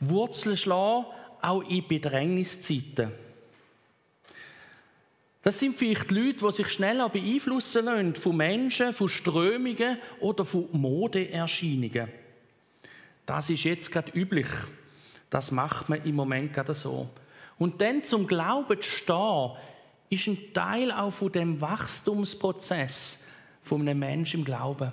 Wurzeln 0.00 0.56
schlagen 0.56 1.04
auch 1.42 1.60
in 1.68 1.86
Bedrängniszeiten. 1.86 3.12
Das 5.42 5.58
sind 5.58 5.76
vielleicht 5.76 6.10
Leute, 6.10 6.46
die 6.46 6.52
sich 6.52 6.68
schneller 6.68 7.08
beeinflussen 7.08 7.84
lassen 7.84 8.14
von 8.14 8.36
Menschen, 8.36 8.92
von 8.92 9.08
Strömungen 9.08 9.98
oder 10.20 10.44
von 10.44 10.68
Modeerscheinungen. 10.70 12.08
Das 13.26 13.50
ist 13.50 13.64
jetzt 13.64 13.90
gerade 13.90 14.12
üblich. 14.12 14.46
Das 15.30 15.50
macht 15.50 15.88
man 15.88 16.04
im 16.04 16.14
Moment 16.14 16.52
gerade 16.52 16.74
so. 16.74 17.08
Und 17.58 17.80
dann 17.80 18.04
zum 18.04 18.26
Glauben 18.26 18.80
zu 18.80 18.88
stehen, 18.88 19.50
ist 20.10 20.26
ein 20.26 20.52
Teil 20.52 20.92
auch 20.92 21.10
von 21.10 21.32
dem 21.32 21.60
Wachstumsprozess 21.60 23.18
von 23.62 23.80
einem 23.80 23.98
Menschen 23.98 24.40
im 24.40 24.44
Glauben. 24.44 24.92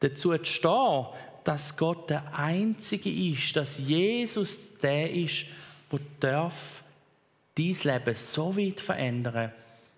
Dazu 0.00 0.36
zu 0.36 0.44
stehen, 0.44 1.06
dass 1.44 1.76
Gott 1.76 2.10
der 2.10 2.36
Einzige 2.36 3.10
ist, 3.10 3.56
dass 3.56 3.78
Jesus 3.78 4.60
der 4.82 5.12
ist, 5.12 5.46
der 5.90 6.00
darf 6.20 6.82
dein 7.58 7.94
Leben 7.94 8.14
so 8.14 8.56
weit 8.56 8.80
verändern, 8.80 9.52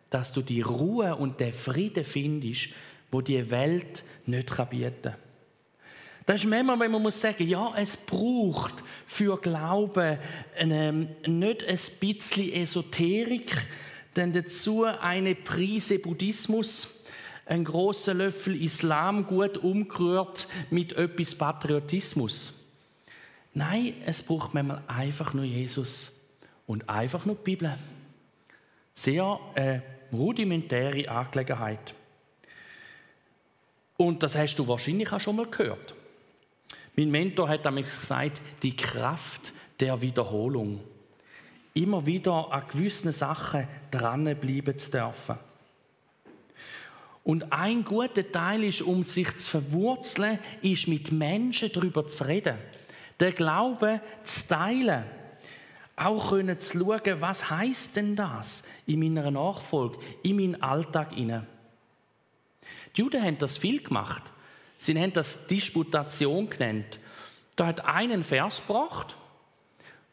dass 0.08 0.32
du 0.32 0.42
die 0.42 0.62
Ruhe 0.62 1.14
und 1.14 1.38
den 1.40 1.52
Frieden 1.52 2.04
findest, 2.04 2.70
wo 3.10 3.20
die 3.20 3.50
Welt 3.50 4.04
nicht 4.26 4.48
bieten 4.70 5.02
kann. 5.02 5.14
Das 6.26 6.42
ist 6.42 6.46
manchmal, 6.48 6.78
wenn 6.78 6.92
man 6.92 7.02
muss 7.02 7.20
sagen, 7.20 7.48
ja, 7.48 7.72
es 7.76 7.96
braucht 7.96 8.84
für 9.06 9.40
Glauben 9.40 10.18
ähm, 10.56 11.08
nicht 11.26 11.64
ein 11.64 11.78
bisschen 11.98 12.52
Esoterik, 12.52 13.56
denn 14.14 14.32
dazu 14.32 14.84
eine 14.84 15.34
Prise 15.34 15.98
Buddhismus, 15.98 16.88
ein 17.46 17.64
großer 17.64 18.14
Löffel 18.14 18.62
Islam 18.62 19.26
gut 19.26 19.58
umgerührt 19.58 20.46
mit 20.70 20.92
etwas 20.92 21.34
Patriotismus. 21.34 22.52
Nein, 23.52 23.94
es 24.06 24.22
braucht 24.22 24.54
manchmal 24.54 24.82
einfach 24.86 25.34
nur 25.34 25.44
Jesus 25.44 26.12
und 26.70 26.88
einfach 26.88 27.26
nur 27.26 27.34
die 27.34 27.42
Bibel. 27.42 27.76
Sehr 28.94 29.40
äh, 29.56 29.80
rudimentäre 30.12 31.08
Angelegenheit. 31.08 31.92
Und 33.96 34.22
das 34.22 34.36
hast 34.36 34.54
du 34.54 34.68
wahrscheinlich 34.68 35.12
auch 35.12 35.18
schon 35.18 35.34
mal 35.34 35.46
gehört. 35.46 35.96
Mein 36.94 37.10
Mentor 37.10 37.48
hat 37.48 37.64
damals 37.64 37.88
gesagt, 37.98 38.40
die 38.62 38.76
Kraft 38.76 39.52
der 39.80 40.00
Wiederholung. 40.00 40.78
Immer 41.74 42.06
wieder 42.06 42.52
an 42.52 42.62
gewissen 42.68 43.10
Sachen 43.10 43.66
dranbleiben 43.90 44.78
zu 44.78 44.92
dürfen. 44.92 45.38
Und 47.24 47.52
ein 47.52 47.84
guter 47.84 48.30
Teil 48.30 48.62
ist, 48.62 48.82
um 48.82 49.02
sich 49.02 49.36
zu 49.38 49.50
verwurzeln, 49.50 50.38
ist 50.62 50.86
mit 50.86 51.10
Menschen 51.10 51.72
darüber 51.72 52.06
zu 52.06 52.28
reden. 52.28 52.58
Den 53.18 53.34
Glauben 53.34 54.00
zu 54.22 54.46
teilen. 54.46 55.19
Auch 56.02 56.30
können 56.30 56.58
zu 56.58 56.78
schauen, 56.78 57.20
was 57.20 57.50
heißt 57.50 57.94
denn 57.96 58.16
das 58.16 58.64
in 58.86 59.00
meiner 59.00 59.30
Nachfolge, 59.30 59.98
in 60.22 60.36
meinen 60.36 60.62
Alltag 60.62 61.12
hinein. 61.12 61.46
Die 62.96 63.02
Juden 63.02 63.22
haben 63.22 63.36
das 63.36 63.58
viel 63.58 63.82
gemacht. 63.82 64.22
Sie 64.78 64.98
haben 64.98 65.12
das 65.12 65.46
Disputation 65.46 66.48
genannt. 66.48 66.98
Da 67.54 67.66
hat 67.66 67.84
einen 67.84 68.24
Vers 68.24 68.62
gebracht 68.66 69.14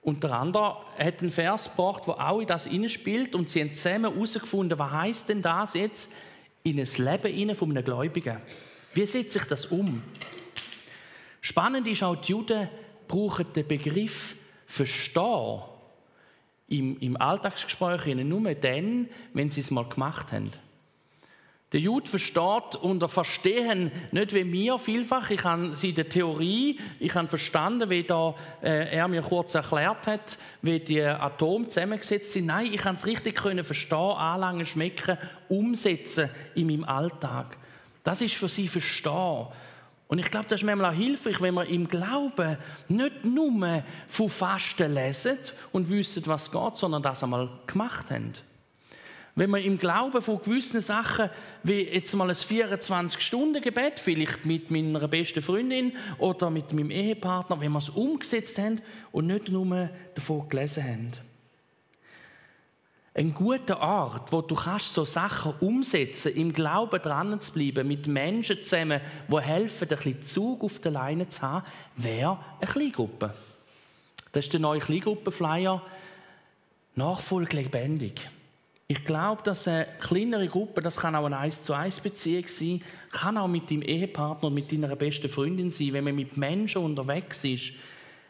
und 0.01 0.22
der 0.25 0.34
andere 0.34 0.75
hat 0.98 1.22
einen 1.22 1.32
Vers 1.32 1.72
gebracht, 1.72 2.06
der 2.06 2.20
auch 2.20 2.41
in 2.41 2.48
das 2.48 2.70
spielt 2.91 3.34
und 3.34 3.50
sie 3.50 3.62
haben 3.62 3.74
zusammen 3.74 4.12
herausgefunden, 4.12 4.77
was 4.77 4.91
heißt 4.91 5.29
denn 5.29 5.41
das 5.41 5.74
jetzt 5.74 6.12
in 6.63 6.82
ein 6.82 7.22
Leben 7.22 7.56
von 7.56 7.72
einem 7.72 7.86
Gläubigen? 7.86 8.41
Wie 8.94 9.06
setzt 9.06 9.32
sich 9.32 9.46
das 9.46 9.67
um? 9.67 10.03
Spannend 11.39 11.88
ist 11.88 12.03
auch, 12.03 12.17
die 12.17 12.34
Juden 12.34 12.67
brauchen 13.08 13.53
den 13.53 13.65
Begriff 13.65 14.36
Verstehen 14.65 15.62
im, 16.67 16.97
im 17.00 17.17
Alltagsgespräch 17.17 18.15
nur 18.15 18.53
dann, 18.55 19.09
wenn 19.33 19.50
sie 19.50 19.62
es 19.62 19.71
mal 19.71 19.88
gemacht 19.88 20.31
haben. 20.31 20.51
Der 21.74 21.81
Jude 21.81 22.09
versteht 22.09 22.77
unter 22.81 23.09
Verstehen 23.09 23.91
nicht 24.13 24.33
wie 24.33 24.45
mir 24.45 24.79
vielfach. 24.79 25.29
Ich 25.31 25.43
habe 25.43 25.75
sie 25.75 25.91
der 25.91 26.07
Theorie, 26.07 26.79
ich 26.97 27.13
habe 27.13 27.27
verstanden, 27.27 27.89
wie 27.89 28.03
da, 28.03 28.36
äh, 28.62 28.95
er 28.95 29.09
mir 29.09 29.21
kurz 29.21 29.53
erklärt 29.53 30.07
hat, 30.07 30.38
wie 30.62 30.79
die 30.79 31.01
Atome 31.01 31.67
zusammengesetzt 31.67 32.31
sind. 32.31 32.45
Nein, 32.45 32.71
ich 32.74 32.79
kann 32.79 32.95
es 32.95 33.05
richtig 33.05 33.36
können 33.36 33.65
verstehen, 33.65 33.97
anlangen, 33.97 34.65
schmecken, 34.65 35.17
umsetzen 35.50 36.29
in 36.55 36.67
meinem 36.67 36.86
Alltag. 36.86 37.57
Das 38.01 38.21
ist 38.21 38.36
für 38.36 38.47
sie 38.47 38.69
Verstehen. 38.69 39.47
Und 40.08 40.20
ich 40.20 40.32
glaube, 40.32 40.46
das 40.48 40.62
ist 40.62 40.66
manchmal 40.66 40.94
auch 40.94 40.98
hilfreich, 40.98 41.42
wenn 41.42 41.56
wir 41.56 41.66
im 41.66 41.88
Glauben 41.88 42.58
nicht 42.88 43.26
nur 43.26 43.84
von 44.08 44.30
Fasten 44.30 44.94
lesen 44.94 45.38
und 45.74 45.90
wissen, 45.90 46.26
was 46.28 46.50
geht, 46.50 46.78
sondern 46.78 47.04
das 47.04 47.24
einmal 47.24 47.50
gemacht 47.68 48.10
haben. 48.10 48.34
Wenn 49.36 49.52
wir 49.52 49.60
im 49.60 49.78
Glauben 49.78 50.20
von 50.22 50.42
gewissen 50.42 50.82
Sachen, 50.82 51.30
wie 51.62 51.82
jetzt 51.82 52.12
mal 52.16 52.28
ein 52.28 52.36
24-Stunden-Gebet, 52.36 54.00
vielleicht 54.00 54.46
mit 54.46 54.72
meiner 54.72 55.08
besten 55.08 55.44
Freundin 55.44 55.92
oder 56.18 56.50
mit 56.50 56.74
meinem 56.74 56.90
Ehepartner, 56.90 57.60
wenn 57.60 57.74
wir 57.74 57.78
es 57.78 57.90
umgesetzt 57.90 58.58
haben 58.58 58.82
und 59.12 59.28
nicht 59.28 59.50
nur 59.50 59.90
davon 60.16 60.50
gelesen 60.50 60.84
haben. 60.84 61.12
Ein 63.17 63.33
guter 63.33 63.79
Ort, 63.79 64.31
wo 64.31 64.43
du 64.43 64.53
kannst 64.53 64.93
so 64.93 65.03
Sachen 65.03 65.55
umsetzen, 65.59 66.36
im 66.36 66.53
Glauben 66.53 67.01
dran 67.01 67.41
zu 67.41 67.51
bleiben, 67.51 67.88
mit 67.88 68.05
Menschen 68.05 68.62
zusammen, 68.62 69.01
die 69.27 69.39
helfen, 69.39 69.89
ein 69.89 69.97
bisschen 69.97 70.21
Zug 70.21 70.63
auf 70.63 70.77
der 70.77 70.91
Leine 70.91 71.27
zu 71.27 71.41
haben, 71.41 71.65
wäre 71.95 72.38
eine 72.62 72.71
Kleingruppe. 72.71 73.33
Das 74.31 74.45
ist 74.45 74.53
der 74.53 74.59
neue 74.59 74.81
Kleingruppen-Flyer. 74.81 75.81
Nachfolge 76.93 77.57
lebendig. 77.57 78.21
Ich 78.88 79.03
glaube, 79.03 79.41
dass 79.41 79.67
eine 79.67 79.88
kleinere 80.00 80.47
Gruppe, 80.47 80.83
das 80.83 80.97
kann 80.97 81.15
auch 81.15 81.25
eine 81.25 81.39
1 81.39 81.63
zu 81.63 81.74
1 81.74 82.01
Beziehung 82.01 82.47
sein, 82.47 82.83
kann 83.12 83.39
auch 83.39 83.47
mit 83.47 83.71
deinem 83.71 83.81
Ehepartner 83.81 84.50
und 84.50 84.53
mit 84.53 84.71
deiner 84.71 84.95
besten 84.95 85.27
Freundin 85.27 85.71
sein. 85.71 85.93
Wenn 85.93 86.03
man 86.03 86.15
mit 86.15 86.38
Menschen 86.38 86.83
unterwegs 86.83 87.43
ist, 87.43 87.74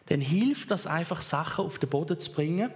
dann 0.06 0.22
hilft 0.22 0.72
das 0.72 0.88
einfach, 0.88 1.22
Sachen 1.22 1.65
auf 1.65 1.77
den 1.77 1.89
Boden 1.89 2.17
zu 2.17 2.32
bringen. 2.32 2.72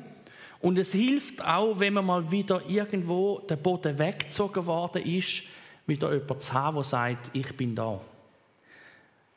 Und 0.61 0.77
es 0.77 0.91
hilft 0.91 1.43
auch, 1.43 1.79
wenn 1.79 1.95
man 1.95 2.05
mal 2.05 2.31
wieder 2.31 2.63
irgendwo 2.69 3.39
der 3.39 3.55
Boden 3.55 3.97
weggezogen 3.97 4.65
worden 4.65 5.03
ist, 5.03 5.43
wieder 5.87 6.13
jemand 6.13 6.43
zu 6.43 6.53
haben, 6.53 6.75
der 6.75 6.83
sagt, 6.83 7.31
ich 7.33 7.57
bin 7.57 7.75
da. 7.75 7.99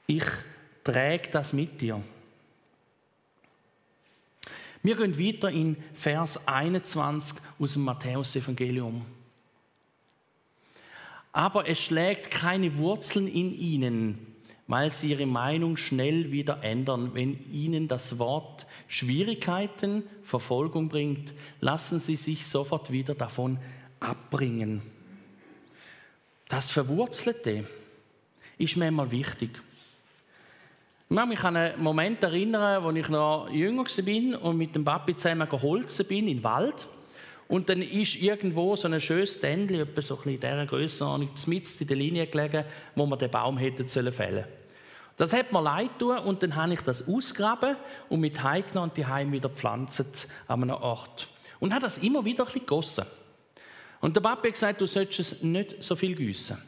Ich 0.07 0.25
träge 0.83 1.31
das 1.31 1.53
mit 1.55 1.81
dir. 1.81 2.03
Wir 4.83 4.97
gehen 4.97 5.19
weiter 5.19 5.51
in 5.51 5.77
Vers 5.95 6.47
21 6.47 7.39
aus 7.59 7.73
dem 7.73 7.85
Matthäus-Evangelium. 7.85 9.07
Aber 11.33 11.67
es 11.67 11.81
schlägt 11.81 12.31
keine 12.31 12.77
Wurzeln 12.77 13.27
in 13.27 13.55
ihnen, 13.55 14.34
weil 14.67 14.91
sie 14.91 15.11
ihre 15.11 15.27
Meinung 15.27 15.77
schnell 15.77 16.33
wieder 16.33 16.63
ändern. 16.63 17.11
Wenn 17.15 17.51
ihnen 17.53 17.89
das 17.89 18.19
Wort 18.19 18.67
Schwierigkeiten, 18.89 20.05
Verfolgung 20.23 20.89
bringt, 20.89 21.35
lassen 21.61 21.99
sie 21.99 22.17
sich 22.17 22.47
sofort 22.47 22.91
wieder 22.91 23.15
davon 23.15 23.59
abbringen. 24.01 24.83
Das 26.49 26.71
Verwurzelte 26.71 27.67
ist 28.59 28.77
mir 28.77 28.89
immer 28.89 29.11
wichtig. 29.11 29.51
Ich 31.11 31.17
kann 31.17 31.29
mich 31.29 31.45
an 31.45 31.57
einen 31.57 31.83
Moment 31.83 32.23
erinnern, 32.23 32.85
als 32.85 32.97
ich 32.97 33.09
noch 33.09 33.51
jünger 33.51 33.85
war 33.85 34.45
und 34.45 34.57
mit 34.57 34.75
dem 34.75 34.85
Papi 34.85 35.15
zusammen 35.15 35.49
geholzen 35.49 36.07
bin 36.07 36.29
im 36.29 36.43
Wald. 36.43 36.89
Und 37.49 37.69
dann 37.69 37.83
ist 37.83 38.17
irgendwo 38.17 38.75
so 38.77 38.89
ein 38.89 39.01
schönes 39.01 39.35
Ständchen, 39.35 39.81
etwa 39.81 40.01
so 40.01 40.19
in 40.25 40.41
dieser 40.41 40.67
Grössenordnung, 40.67 41.31
mitten 41.47 41.77
in 41.81 41.87
der 41.87 41.97
Linie 41.97 42.27
gelegen, 42.27 42.65
wo 42.95 43.07
man 43.07 43.19
den 43.19 43.31
Baum 43.31 43.59
hätte 43.59 43.87
fällen 43.87 44.13
sollen. 44.13 44.45
Das 45.17 45.33
hat 45.33 45.53
mir 45.53 45.63
leid 45.63 45.99
getan 45.99 46.25
und 46.25 46.43
dann 46.43 46.57
habe 46.57 46.73
ich 46.73 46.81
das 46.81 47.07
ausgraben 47.07 47.77
und 48.09 48.21
mit 48.21 48.43
heimgenommen 48.43 48.91
und 48.91 48.97
die 48.97 49.07
Heim 49.07 49.31
wieder 49.31 49.49
gepflanzt 49.49 50.29
an 50.49 50.63
einem 50.63 50.77
Ort. 50.77 51.29
Und 51.61 51.73
habe 51.73 51.85
das 51.85 51.99
immer 51.99 52.25
wieder 52.25 52.47
ein 52.47 52.53
gegossen. 52.53 53.05
Und 54.01 54.17
der 54.17 54.21
Papi 54.21 54.49
hat 54.49 54.55
gesagt, 54.55 54.81
du 54.81 54.87
solltest 54.87 55.33
es 55.33 55.43
nicht 55.43 55.83
so 55.83 55.95
viel 55.95 56.15
gießen. 56.15 56.59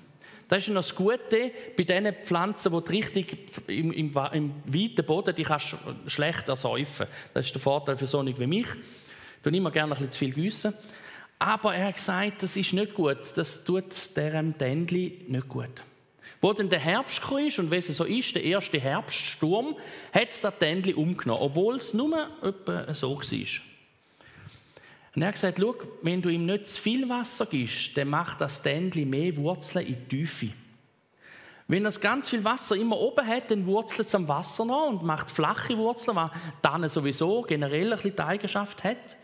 Das 0.49 0.63
ist 0.63 0.69
noch 0.69 0.83
das 0.83 0.95
Gute 0.95 1.51
bei 1.77 1.83
diesen 1.83 2.15
Pflanzen, 2.23 2.73
die 2.73 2.91
richtig 2.93 3.37
im, 3.67 3.91
im, 3.93 4.17
im 4.33 4.55
weiten 4.65 5.05
Boden 5.05 5.35
die 5.35 5.43
kannst 5.43 5.77
schlecht 6.07 6.49
ersäufen. 6.49 7.09
Das 7.35 7.47
ist 7.47 7.55
der 7.55 7.61
Vorteil 7.61 7.97
für 7.97 8.07
so 8.07 8.25
wie 8.25 8.47
mich. 8.47 8.69
Ich 9.45 9.53
immer 9.53 9.71
gerne 9.71 9.93
ein 9.93 9.99
bisschen 9.99 10.13
zu 10.13 10.19
viel 10.19 10.33
gießen. 10.33 10.75
Aber 11.39 11.75
er 11.75 11.89
hat 11.89 11.97
gesagt, 11.97 12.43
das 12.43 12.57
ist 12.57 12.73
nicht 12.73 12.95
gut. 12.95 13.19
Das 13.35 13.63
tut 13.63 14.17
diesem 14.17 14.57
Tändli 14.57 15.25
nicht 15.29 15.49
gut. 15.49 15.71
Wo 16.41 16.53
dann 16.53 16.69
der 16.69 16.79
Herbst 16.79 17.23
ist 17.39 17.59
und 17.59 17.71
wie 17.71 17.77
es 17.77 17.87
so 17.89 18.05
ist, 18.05 18.35
der 18.35 18.45
erste 18.45 18.79
Herbststurm, 18.79 19.77
hat 20.13 20.29
es 20.29 20.41
das 20.41 20.59
Tändli 20.59 20.95
umgenommen, 20.95 21.43
obwohl 21.43 21.77
es 21.77 21.95
nur 21.95 22.29
etwa 22.43 22.93
so 22.95 23.17
war. 23.17 23.63
Und 25.15 25.23
er 25.23 25.29
hat 25.29 25.35
gesagt, 25.35 25.59
schau, 25.59 25.75
wenn 26.03 26.21
du 26.21 26.29
ihm 26.29 26.45
nicht 26.45 26.69
zu 26.69 26.81
viel 26.81 27.09
Wasser 27.09 27.47
gibst, 27.47 27.97
dann 27.97 28.09
macht 28.09 28.41
das 28.41 28.59
Ständli 28.59 29.07
mehr 29.07 29.35
Wurzeln 29.39 29.87
in 29.87 29.95
die 29.95 30.19
Tiefe. 30.19 30.51
Wenn 31.69 31.85
das 31.85 32.01
ganz 32.01 32.29
viel 32.29 32.45
Wasser 32.45 32.77
immer 32.77 32.99
oben 32.99 33.27
hat, 33.27 33.51
dann 33.51 33.67
wurzelt 33.67 34.07
es 34.07 34.15
am 34.15 34.29
Wasser 34.29 34.67
noch 34.67 34.89
und 34.89 35.03
macht 35.03 35.31
flache 35.31 35.77
Wurzeln, 35.77 36.17
was 36.17 36.31
dann 36.61 36.87
sowieso 36.89 37.43
generell 37.43 37.93
ein 37.93 37.97
bisschen 37.97 38.15
die 38.15 38.23
Eigenschaft 38.23 38.85
hat. 38.85 39.17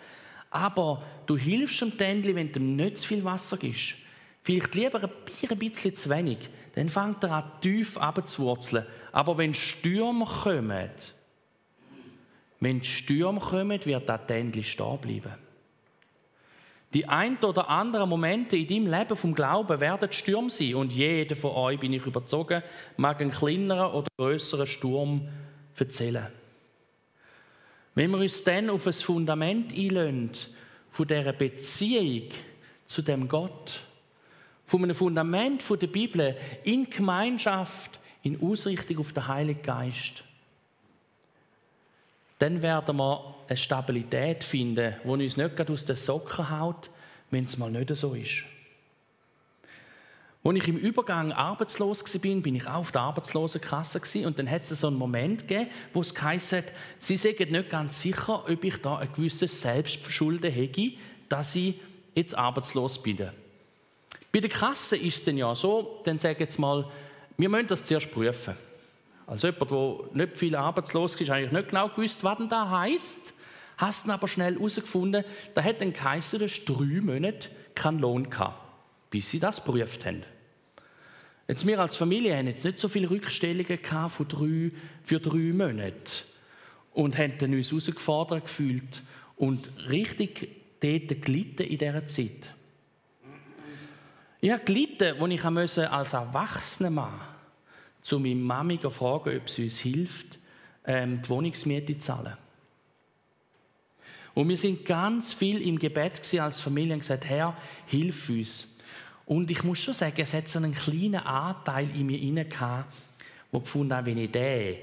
Aber 0.53 1.03
du 1.27 1.37
hilfst 1.37 1.81
dem 1.81 1.97
Tändli, 1.97 2.35
wenn 2.35 2.53
du 2.53 2.61
ihm 2.61 2.77
nicht 2.77 2.99
zu 2.99 3.09
viel 3.09 3.25
Wasser 3.25 3.57
gibst. 3.57 3.95
Vielleicht 4.43 4.75
lieber 4.75 5.03
ein 5.03 5.59
bisschen 5.59 5.97
zu 5.97 6.11
wenig. 6.11 6.39
Dann 6.75 6.89
fängt 6.89 7.25
er 7.25 7.31
an, 7.33 7.53
tief 7.61 7.97
abzuwurzeln. 7.97 8.87
Aber 9.13 9.39
wenn 9.39 9.55
Stürme 9.55 10.27
kommen, 10.27 10.91
wenn 12.61 12.85
Stürme 12.85 13.41
kommen, 13.41 13.85
wird 13.85 14.09
das 14.09 14.27
Tändli 14.27 14.63
stehen 14.63 14.99
bleiben. 14.99 15.33
Die 16.93 17.09
ein 17.09 17.39
oder 17.39 17.71
anderen 17.71 18.11
Momente 18.11 18.57
in 18.57 18.67
deinem 18.67 18.93
Leben 18.93 19.17
vom 19.17 19.35
Glauben 19.35 19.81
werden 19.81 20.13
Sturm 20.13 20.51
sein. 20.51 20.75
Und 20.75 20.93
jeder 20.93 21.35
von 21.35 21.53
euch, 21.53 21.81
bin 21.81 21.95
ich 21.95 22.05
überzogen, 22.05 22.63
mag 22.99 23.21
einen 23.21 23.31
kleineren 23.31 23.93
oder 23.93 24.09
größeren 24.19 24.67
Sturm 24.67 25.29
erzählen. 25.79 26.29
Wenn 27.95 28.11
wir 28.11 28.19
uns 28.19 28.43
dann 28.43 28.71
auf 28.71 28.87
ein 28.87 28.93
Fundament 28.93 29.73
einlösen, 29.73 30.31
von 30.91 31.07
dieser 31.07 31.33
Beziehung 31.33 32.29
zu 32.87 33.03
dem 33.03 33.29
Gott, 33.29 33.81
von 34.67 34.83
einem 34.83 34.95
Fundament 34.95 35.63
der 35.69 35.87
Bibel 35.87 36.37
in 36.65 36.89
Gemeinschaft, 36.89 38.01
in 38.23 38.41
Ausrichtung 38.41 38.99
auf 38.99 39.13
den 39.13 39.27
Heiligen 39.27 39.63
Geist, 39.63 40.25
dann 42.39 42.61
werden 42.61 42.97
wir 42.97 43.35
eine 43.49 43.57
Stabilität 43.57 44.43
finden, 44.43 44.95
die 45.05 45.09
uns 45.09 45.37
nicht 45.37 45.57
gerade 45.57 45.73
aus 45.73 45.85
den 45.85 45.97
Socken 45.97 46.51
haut, 46.51 46.91
wenn 47.31 47.45
es 47.45 47.57
mal 47.57 47.71
nicht 47.71 47.95
so 47.95 48.15
ist. 48.15 48.45
Als 50.45 50.57
ich 50.57 50.69
im 50.69 50.77
Übergang 50.77 51.31
arbeitslos 51.31 52.03
war, 52.03 52.41
bin 52.41 52.57
ich 52.57 52.67
auch 52.67 52.75
auf 52.75 52.93
der 52.93 53.03
Arbeitslosenkasse 53.03 54.27
und 54.27 54.39
dann 54.39 54.51
hat 54.51 54.65
es 54.65 54.81
so 54.81 54.89
einen 54.89 54.97
Moment 54.97 55.47
gegeben, 55.47 55.71
wo 55.93 56.01
es 56.01 56.13
geheißen 56.13 56.59
hat, 56.59 56.73
sie 56.99 57.17
sind 57.17 57.39
nicht 57.39 57.71
ganz 57.71 58.03
sicher, 58.03 58.45
ob 58.49 58.65
ich 58.65 58.77
da 58.79 58.97
ein 58.99 59.13
gewisses 59.15 59.61
Selbstverschulden 59.61 60.51
hätte, 60.51 60.93
dass 61.29 61.55
ich 61.55 61.77
jetzt 62.15 62.37
arbeitslos 62.37 63.01
bin. 63.01 63.19
Bei 64.33 64.41
der 64.41 64.51
Kasse 64.51 64.97
ist 64.97 65.17
es 65.19 65.25
dann 65.25 65.37
ja 65.37 65.55
so, 65.55 66.01
dann 66.05 66.19
sagen 66.19 66.41
jetzt 66.41 66.59
mal, 66.59 66.91
wir 67.37 67.49
müssen 67.49 67.69
das 67.69 67.85
zuerst 67.85 68.11
prüfen. 68.11 68.57
Also 69.27 69.47
jemand, 69.47 69.71
der 69.71 70.27
nicht 70.27 70.37
viel 70.37 70.57
arbeitslos 70.57 71.15
ist, 71.21 71.31
eigentlich 71.31 71.53
nicht 71.53 71.69
genau 71.69 71.89
gewusst, 71.89 72.25
was 72.25 72.39
denn 72.39 72.49
da 72.49 72.69
heisst, 72.69 73.33
hast 73.77 74.05
dann 74.05 74.13
aber 74.13 74.27
schnell 74.27 74.55
herausgefunden, 74.55 75.25
da 75.55 75.63
hat 75.63 75.79
geheißen, 75.79 76.41
dass 76.41 76.65
drei 76.65 77.01
Monate 77.01 77.49
keinen 77.75 78.01
Lohn 78.01 78.29
gehabt, 78.29 78.59
bis 79.13 79.31
sie 79.31 79.39
das 79.39 79.63
geprüft 79.63 80.07
haben. 80.07 80.25
Jetzt 81.47 81.67
wir 81.67 81.79
als 81.79 81.97
Familie 81.97 82.35
haben 82.35 82.47
jetzt 82.47 82.65
nicht 82.65 82.79
so 82.79 82.89
viele 82.89 83.11
Rückstellungen 83.11 83.79
von 84.09 84.27
drei, 84.27 84.73
für 85.05 85.21
drei 85.21 85.53
Monate 85.53 86.23
und 86.95 87.19
haben 87.19 87.35
dann 87.39 87.55
uns 87.55 87.71
herausgefordert 87.71 88.45
gefühlt 88.45 89.03
und 89.37 89.71
richtig 89.89 90.49
dort 90.81 91.23
gelitten 91.23 91.65
in 91.65 91.79
dieser 91.79 92.07
Zeit. 92.07 92.55
Ich 94.41 94.51
habe 94.51 94.65
gelitten, 94.65 95.21
als 95.21 95.77
ich 95.77 95.91
als 95.91 96.13
erwachsener 96.15 96.91
Mann 96.91 97.21
zu 98.01 98.19
meiner 98.19 98.37
Mami 98.37 98.79
fragen 98.79 99.37
ob 99.37 99.49
sie 99.49 99.65
uns 99.65 99.79
hilft, 99.79 100.39
ähm, 100.87 101.21
die 101.21 101.29
Wohnungsmiete 101.29 101.99
zu 101.99 102.01
zahlen. 102.01 102.37
Und 104.35 104.49
wir 104.49 104.57
sind 104.57 104.87
ganz 104.87 105.35
viel 105.35 105.61
im 105.61 105.79
Gebet 105.79 106.41
als 106.41 106.61
Familie 106.61 106.95
und 106.95 107.01
gesagt, 107.01 107.27
Herr, 107.27 107.55
hilf 107.87 108.31
uns. 108.31 108.67
Und 109.33 109.51
ich 109.51 109.65
muss 109.65 109.79
schon 109.79 109.95
sagen, 109.95 110.21
es 110.21 110.35
hat 110.35 110.47
so 110.47 110.59
einen 110.59 110.75
kleinen 110.75 111.15
Anteil 111.15 111.89
in 111.97 112.05
mir 112.05 112.21
inne 112.21 112.45
gehabt, 112.45 112.93
wo 113.51 113.61
gefunden 113.61 113.97
hat, 113.97 114.05
wenn 114.05 114.19
ich 114.19 114.31
den, 114.31 114.77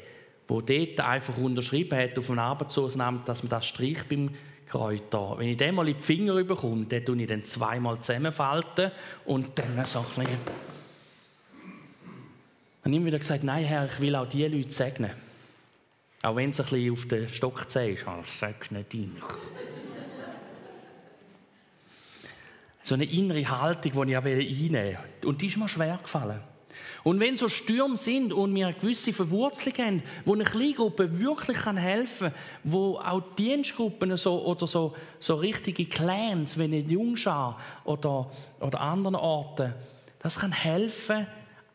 wo 0.48 0.60
dort 0.60 1.00
einfach 1.02 1.38
unterschrieben 1.38 1.96
hat 1.96 2.18
auf 2.18 2.26
dem 2.26 2.40
Arbeitslosenamt, 2.40 3.30
dass 3.30 3.44
man 3.44 3.52
das 3.52 3.68
streicht 3.68 4.10
beim 4.10 4.32
Kräuter. 4.68 5.36
Wenn 5.38 5.50
ich 5.50 5.58
den 5.58 5.76
mal 5.76 5.88
in 5.88 5.98
die 5.98 6.02
Finger 6.02 6.44
bekomme, 6.44 6.86
dann 6.86 7.06
tue 7.06 7.22
ich 7.22 7.28
den 7.28 7.44
zweimal 7.46 8.00
zusammenfalten 8.00 8.92
und 9.26 9.50
dann 9.60 9.86
so 9.86 10.00
ein 10.00 10.06
bisschen 10.06 10.40
ich 12.86 13.06
wieder 13.06 13.20
gesagt, 13.20 13.44
nein 13.44 13.66
Herr, 13.66 13.86
ich 13.86 14.00
will 14.00 14.16
auch 14.16 14.28
diese 14.28 14.48
Leute 14.48 14.72
segnen. 14.72 15.12
Auch 16.24 16.36
wenn 16.36 16.50
es 16.50 16.60
ein 16.60 16.66
bisschen 16.66 16.92
auf 16.92 17.08
den 17.08 17.30
Stock 17.30 17.68
ist, 17.68 17.76
das 17.76 18.40
sagst 18.40 18.72
du 18.72 18.76
nicht 18.76 18.94
ihn. 18.96 19.16
So 22.90 22.96
eine 22.96 23.06
innere 23.06 23.48
Haltung, 23.48 23.92
die 23.92 24.12
ich 24.12 24.18
auch 24.18 24.26
einnehmen 24.26 24.74
will. 24.74 24.98
Und 25.26 25.42
die 25.42 25.48
ist 25.48 25.58
mir 25.58 25.70
schwer 25.70 26.00
gefallen. 26.02 26.42
Und 27.04 27.20
wenn 27.20 27.38
so 27.38 27.48
Stürme 27.48 27.98
sind 27.98 28.34
und 28.34 28.54
wir 28.54 28.74
gewisse 28.74 29.14
Verwurzelung 29.14 29.78
haben, 29.78 30.04
wo 30.26 30.34
eine 30.34 30.44
Kleingruppe 30.44 31.20
wirklich 31.20 31.66
helfen 31.66 32.32
kann, 32.32 32.40
wo 32.64 32.98
auch 32.98 33.22
Dienstgruppen 33.38 34.18
so, 34.18 34.44
oder 34.44 34.68
so, 34.68 34.96
so 35.20 35.36
richtige 35.36 35.86
Clans, 35.86 36.58
wie 36.58 36.64
eine 36.64 36.80
Jungschar 36.80 37.58
oder, 37.86 38.32
oder 38.60 38.82
anderen 38.82 39.16
Orten, 39.16 39.74
das 40.20 40.40
kann 40.40 40.52
helfen, 40.52 41.28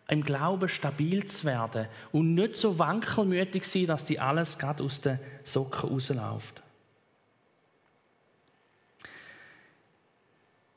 im 0.08 0.22
Glauben 0.22 0.68
stabil 0.68 1.24
zu 1.26 1.44
werden 1.44 1.86
und 2.12 2.34
nicht 2.34 2.56
so 2.56 2.78
wankelmütig 2.78 3.64
sein, 3.64 3.86
dass 3.86 4.04
die 4.04 4.20
alles 4.20 4.58
gerade 4.58 4.84
aus 4.84 5.00
den 5.00 5.18
Socken 5.44 5.88
rausläuft. 5.88 6.63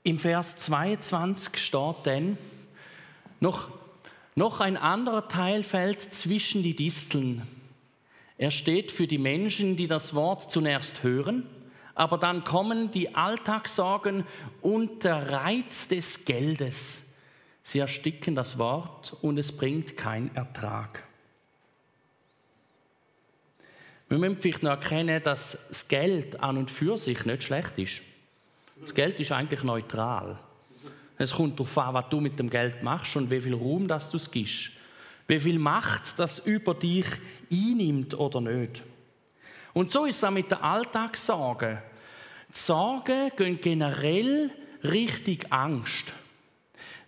Im 0.08 0.20
Vers 0.20 0.56
22 0.56 1.58
steht 1.58 1.96
dann, 2.06 2.38
noch, 3.42 3.68
noch 4.36 4.62
ein 4.62 4.78
anderer 4.78 5.28
Teil 5.28 5.64
fällt 5.64 6.02
zwischen 6.02 6.64
die 6.64 6.78
Disteln. 6.78 7.42
Er 8.38 8.52
steht 8.52 8.94
für 8.94 9.06
die 9.06 9.18
Menschen, 9.18 9.76
die 9.76 9.88
das 9.88 10.14
Wort 10.14 10.50
zunächst 10.50 11.04
hören, 11.04 11.46
aber 11.94 12.18
dann 12.18 12.46
kommen 12.46 12.90
die 12.92 13.16
Alltagssorgen 13.16 14.24
und 14.62 15.04
der 15.04 15.30
Reiz 15.30 15.90
des 15.90 16.24
Geldes 16.24 17.04
Sie 17.64 17.80
ersticken 17.80 18.34
das 18.34 18.58
Wort 18.58 19.18
und 19.22 19.38
es 19.38 19.52
bringt 19.52 19.98
keinen 19.98 20.34
Ertrag. 20.34 21.04
Wir 24.08 24.20
müssen 24.20 24.38
vielleicht 24.38 24.64
noch 24.64 24.72
erkennen, 24.72 25.22
dass 25.22 25.58
das 25.68 25.90
Geld 25.90 26.40
an 26.40 26.58
und 26.58 26.72
für 26.72 26.98
sich 26.98 27.26
nicht 27.26 27.44
schlecht 27.44 27.78
ist. 27.78 28.02
Das 28.82 28.94
Geld 28.94 29.20
ist 29.20 29.32
eigentlich 29.32 29.64
neutral. 29.64 30.40
Es 31.18 31.34
kommt 31.34 31.60
darauf 31.60 31.78
an, 31.78 31.94
was 31.96 32.10
du 32.10 32.20
mit 32.20 32.38
dem 32.38 32.50
Geld 32.50 32.84
machst 32.84 33.16
und 33.16 33.32
wie 33.32 33.42
viel 33.42 33.56
Raum 33.56 33.88
das 33.88 34.10
du 34.10 34.18
es 34.18 34.30
gibst. 34.30 34.72
Wie 35.28 35.40
viel 35.40 35.60
Macht 35.60 36.18
das 36.20 36.40
über 36.40 36.74
dich 36.74 37.08
einnimmt 37.52 38.14
oder 38.14 38.40
nicht. 38.40 38.84
Und 39.74 39.92
so 39.92 40.06
ist 40.06 40.18
es 40.18 40.24
auch 40.24 40.32
mit 40.32 40.50
der 40.50 40.64
Alltagssorge. 40.64 41.82
Die 42.50 42.58
Sorgen 42.58 43.32
gehen 43.36 43.60
generell 43.62 44.52
richtig 44.84 45.52
Angst. 45.52 46.14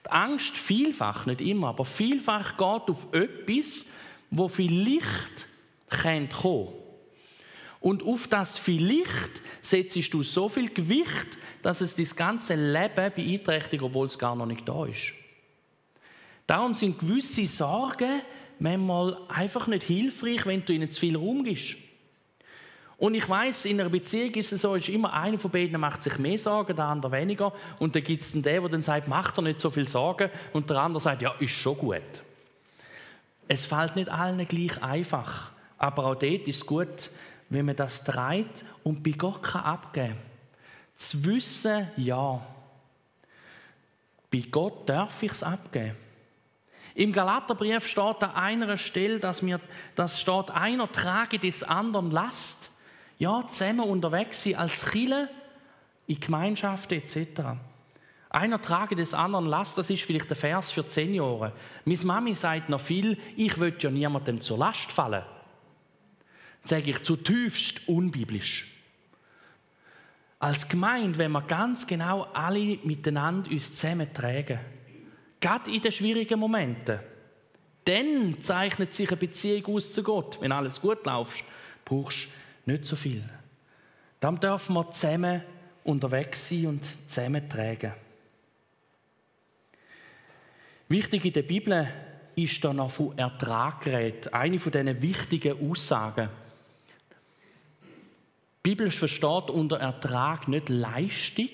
Die 0.05 0.11
Angst 0.11 0.57
vielfach, 0.57 1.25
nicht 1.25 1.41
immer, 1.41 1.69
aber 1.69 1.85
vielfach 1.85 2.57
geht 2.57 2.89
auf 2.89 3.07
etwas, 3.13 3.85
wo 4.31 4.47
vielleicht 4.47 5.47
kommen 5.89 6.29
könnte. 6.29 6.88
Und 7.81 8.03
auf 8.03 8.27
das 8.27 8.57
vielleicht 8.57 9.41
setzt 9.61 10.13
du 10.13 10.21
so 10.21 10.49
viel 10.49 10.69
Gewicht, 10.69 11.37
dass 11.61 11.81
es 11.81 11.95
das 11.95 12.15
ganze 12.15 12.55
Leben 12.55 13.13
beeinträchtigt, 13.15 13.81
obwohl 13.81 14.07
es 14.07 14.19
gar 14.19 14.35
noch 14.35 14.45
nicht 14.45 14.67
da 14.67 14.85
ist. 14.85 15.13
Darum 16.45 16.73
sind 16.73 16.99
gewisse 16.99 17.45
Sorgen 17.47 18.21
manchmal 18.59 19.17
einfach 19.29 19.67
nicht 19.67 19.83
hilfreich, 19.83 20.45
wenn 20.45 20.65
du 20.65 20.73
ihnen 20.73 20.91
zu 20.91 20.99
viel 20.99 21.15
Raum 21.15 21.43
gibst. 21.43 21.77
Und 22.97 23.13
ich 23.13 23.29
weiß, 23.29 23.63
in 23.65 23.79
einer 23.79 23.89
Beziehung 23.89 24.33
ist 24.33 24.51
es 24.51 24.61
so, 24.61 24.75
ist 24.75 24.89
immer 24.89 25.13
einer 25.13 25.39
von 25.39 25.49
beiden 25.49 25.79
macht 25.79 26.03
sich 26.03 26.17
mehr 26.17 26.37
Sorgen, 26.37 26.75
der 26.75 26.85
andere 26.85 27.13
weniger. 27.13 27.53
Und 27.79 27.95
dann 27.95 28.03
gibt 28.03 28.23
es 28.23 28.33
den, 28.33 28.43
der 28.43 28.61
dann 28.67 28.83
sagt, 28.83 29.07
macht 29.07 29.37
er 29.37 29.43
nicht 29.43 29.61
so 29.61 29.69
viel 29.69 29.87
Sorgen. 29.87 30.29
Und 30.51 30.69
der 30.69 30.79
andere 30.79 30.99
sagt, 30.99 31.21
ja, 31.21 31.33
ist 31.39 31.51
schon 31.51 31.77
gut. 31.77 32.01
Es 33.47 33.65
fällt 33.65 33.95
nicht 33.95 34.09
allen 34.09 34.45
gleich 34.45 34.83
einfach. 34.83 35.51
Aber 35.77 36.07
auch 36.07 36.15
dort 36.15 36.45
ist 36.45 36.57
es 36.57 36.65
gut, 36.65 37.09
wenn 37.49 37.65
man 37.65 37.75
das 37.75 38.03
dreht 38.03 38.63
und 38.83 39.03
bei 39.03 39.11
Gott 39.11 39.43
kann 39.43 39.63
abgeben. 39.63 40.17
Zu 40.95 41.23
wissen, 41.25 41.87
ja, 41.97 42.45
bei 44.31 44.43
Gott 44.51 44.87
darf 44.87 45.23
ich 45.23 45.31
es 45.31 45.43
abgeben. 45.43 45.95
Im 46.95 47.13
Galaterbrief 47.13 47.87
steht 47.87 48.23
an 48.23 48.35
einer 48.35 48.77
Stelle, 48.77 49.19
dass 49.19 49.41
mir, 49.41 49.59
das 49.95 50.19
steht, 50.19 50.51
einer 50.51 50.91
trage 50.91 51.39
des 51.39 51.63
anderen 51.63 52.11
Last 52.11 52.71
ja, 53.17 53.45
zusammen 53.49 53.81
unterwegs 53.81 54.43
sein 54.43 54.55
als 54.55 54.89
Chile 54.91 55.29
in 56.07 56.19
Gemeinschaften 56.19 57.01
etc. 57.01 57.41
Einer 58.29 58.61
trage 58.61 58.95
des 58.95 59.13
anderen 59.13 59.45
Last, 59.45 59.77
das 59.77 59.89
ist 59.89 60.03
vielleicht 60.03 60.29
der 60.29 60.37
Vers 60.37 60.71
für 60.71 60.85
zehn 60.85 61.13
Jahre. 61.13 61.51
Meine 61.85 62.05
Mami 62.05 62.35
sagt 62.35 62.69
noch 62.69 62.79
viel, 62.79 63.17
ich 63.35 63.57
will 63.59 63.75
ja 63.79 63.89
niemandem 63.89 64.39
zur 64.39 64.57
Last 64.57 64.91
fallen. 64.91 65.23
Sage 66.63 66.91
ich 66.91 67.01
zutiefst 67.01 67.87
unbiblisch. 67.87 68.67
Als 70.39 70.67
Gemeinde, 70.67 71.17
wenn 71.17 71.31
wir 71.31 71.41
ganz 71.41 71.85
genau 71.85 72.23
alle 72.33 72.79
miteinander 72.83 73.51
uns 73.51 73.73
zusammentragen, 73.73 74.59
gerade 75.39 75.71
in 75.71 75.81
den 75.81 75.91
schwierigen 75.91 76.39
Momenten, 76.39 76.99
dann 77.85 78.39
zeichnet 78.39 78.93
sich 78.93 79.09
eine 79.09 79.17
Beziehung 79.17 79.75
aus 79.75 79.91
zu 79.91 80.03
Gott. 80.03 80.39
Wenn 80.39 80.51
alles 80.51 80.79
gut 80.79 81.05
läuft, 81.05 81.43
brauchst 81.83 82.27
du 82.65 82.71
nicht 82.71 82.85
so 82.85 82.95
viel. 82.95 83.23
Dann 84.19 84.39
dürfen 84.39 84.75
wir 84.75 84.91
zusammen 84.91 85.41
unterwegs 85.83 86.49
sein 86.49 86.67
und 86.67 86.85
zusammen 87.09 87.49
tragen. 87.49 87.93
Wichtig 90.87 91.25
in 91.25 91.33
der 91.33 91.43
Bibel 91.43 91.87
ist 92.35 92.63
da 92.63 92.73
noch 92.73 92.91
von 92.91 93.17
Ertrag 93.17 93.81
geredet. 93.81 94.33
Eine 94.33 94.59
von 94.59 94.71
diesen 94.71 95.01
wichtigen 95.01 95.69
Aussagen. 95.69 96.29
Die 98.65 98.71
Bibel 98.71 98.91
versteht 98.91 99.49
unter 99.49 99.79
Ertrag 99.79 100.47
nicht 100.47 100.69
Leistung, 100.69 101.49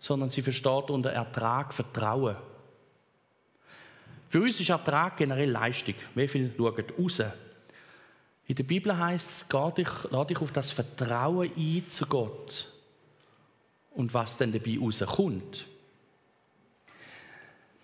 sondern 0.00 0.30
sie 0.30 0.40
versteht 0.40 0.90
unter 0.90 1.10
Ertrag 1.10 1.74
Vertrauen. 1.74 2.36
Für 4.30 4.40
uns 4.40 4.60
ist 4.60 4.70
Ertrag 4.70 5.16
generell 5.16 5.50
Leistung. 5.50 5.96
Wie 6.14 6.26
viel 6.26 6.54
schauen 6.56 6.84
raus? 6.98 7.22
In 8.46 8.54
der 8.54 8.64
Bibel 8.64 8.96
heißt 8.96 9.46
es, 9.52 9.52
lade 10.10 10.26
dich 10.28 10.40
auf 10.40 10.52
das 10.52 10.72
Vertrauen 10.72 11.50
ein 11.54 11.84
zu 11.88 12.06
Gott 12.06 12.66
und 13.90 14.14
was 14.14 14.36
dann 14.36 14.52
dabei 14.52 14.78
rauskommt. 14.80 15.66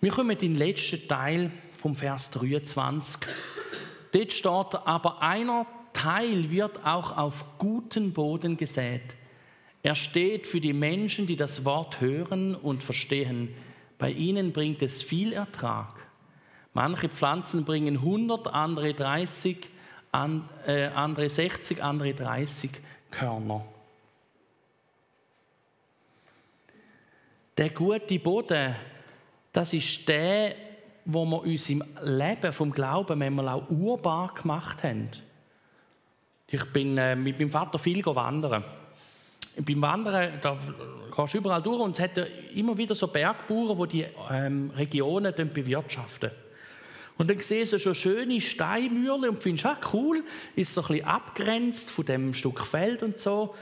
Wir 0.01 0.11
kommen 0.11 0.31
in 0.31 0.37
den 0.37 0.55
letzten 0.55 1.07
Teil 1.07 1.51
vom 1.79 1.95
Vers 1.95 2.31
23. 2.31 3.21
Dort 4.11 4.33
steht, 4.33 4.75
aber 4.85 5.21
einer 5.21 5.65
Teil 5.97 6.51
wird 6.51 6.85
auch 6.85 7.17
auf 7.17 7.43
guten 7.57 8.13
Boden 8.13 8.55
gesät. 8.55 9.15
Er 9.81 9.95
steht 9.95 10.45
für 10.45 10.61
die 10.61 10.73
Menschen, 10.73 11.25
die 11.25 11.35
das 11.35 11.65
Wort 11.65 11.99
hören 12.01 12.53
und 12.55 12.83
verstehen. 12.83 13.53
Bei 13.97 14.11
ihnen 14.11 14.53
bringt 14.53 14.83
es 14.83 15.01
viel 15.01 15.33
Ertrag. 15.33 16.07
Manche 16.73 17.09
Pflanzen 17.09 17.65
bringen 17.65 17.95
100, 17.95 18.47
andere 18.47 18.93
30, 18.93 19.67
äh, 20.67 20.85
andere 20.87 21.29
60, 21.29 21.81
andere 21.81 22.13
30 22.13 22.69
Körner. 23.09 23.65
Der 27.57 27.71
gute 27.71 28.19
Boden, 28.19 28.75
das 29.51 29.73
ist 29.73 30.07
der, 30.07 30.53
wo 31.05 31.25
wir 31.25 31.41
uns 31.41 31.69
im 31.69 31.83
Leben 32.03 32.53
vom 32.53 32.71
Glauben 32.71 33.17
manchmal 33.17 33.49
auch 33.49 33.69
urbar 33.71 34.35
gemacht 34.35 34.83
haben. 34.83 35.09
Ich 36.49 36.63
bin 36.71 36.97
äh, 36.97 37.13
mit 37.13 37.37
meinem 37.37 37.51
Vater 37.51 37.77
viel 37.77 38.05
wandern. 38.05 38.63
Beim 39.59 39.81
Wandern, 39.81 40.39
da 40.41 40.57
gehst 41.15 41.33
du 41.33 41.37
überall 41.39 41.61
durch 41.61 41.81
und 41.81 41.91
es 41.91 41.99
hat 41.99 42.17
immer 42.55 42.77
wieder 42.77 42.95
so 42.95 43.07
Bergbauern, 43.07 43.89
die 43.89 43.97
die 43.97 44.07
ähm, 44.31 44.71
Regionen 44.71 45.33
bewirtschaften. 45.35 46.31
Und 47.17 47.29
dann 47.29 47.39
siehst 47.39 47.73
du 47.73 47.79
schon 47.79 47.95
schöne 47.95 48.39
Steinmürle 48.39 49.29
und 49.29 49.43
findest, 49.43 49.65
ah, 49.65 49.77
cool, 49.91 50.23
ist 50.55 50.73
so 50.73 50.81
ein 50.81 50.87
bisschen 50.87 51.05
abgrenzt 51.05 51.89
von 51.89 52.05
dem 52.05 52.33
Stück 52.33 52.65
Feld 52.65 53.03
und 53.03 53.17
so. 53.17 53.53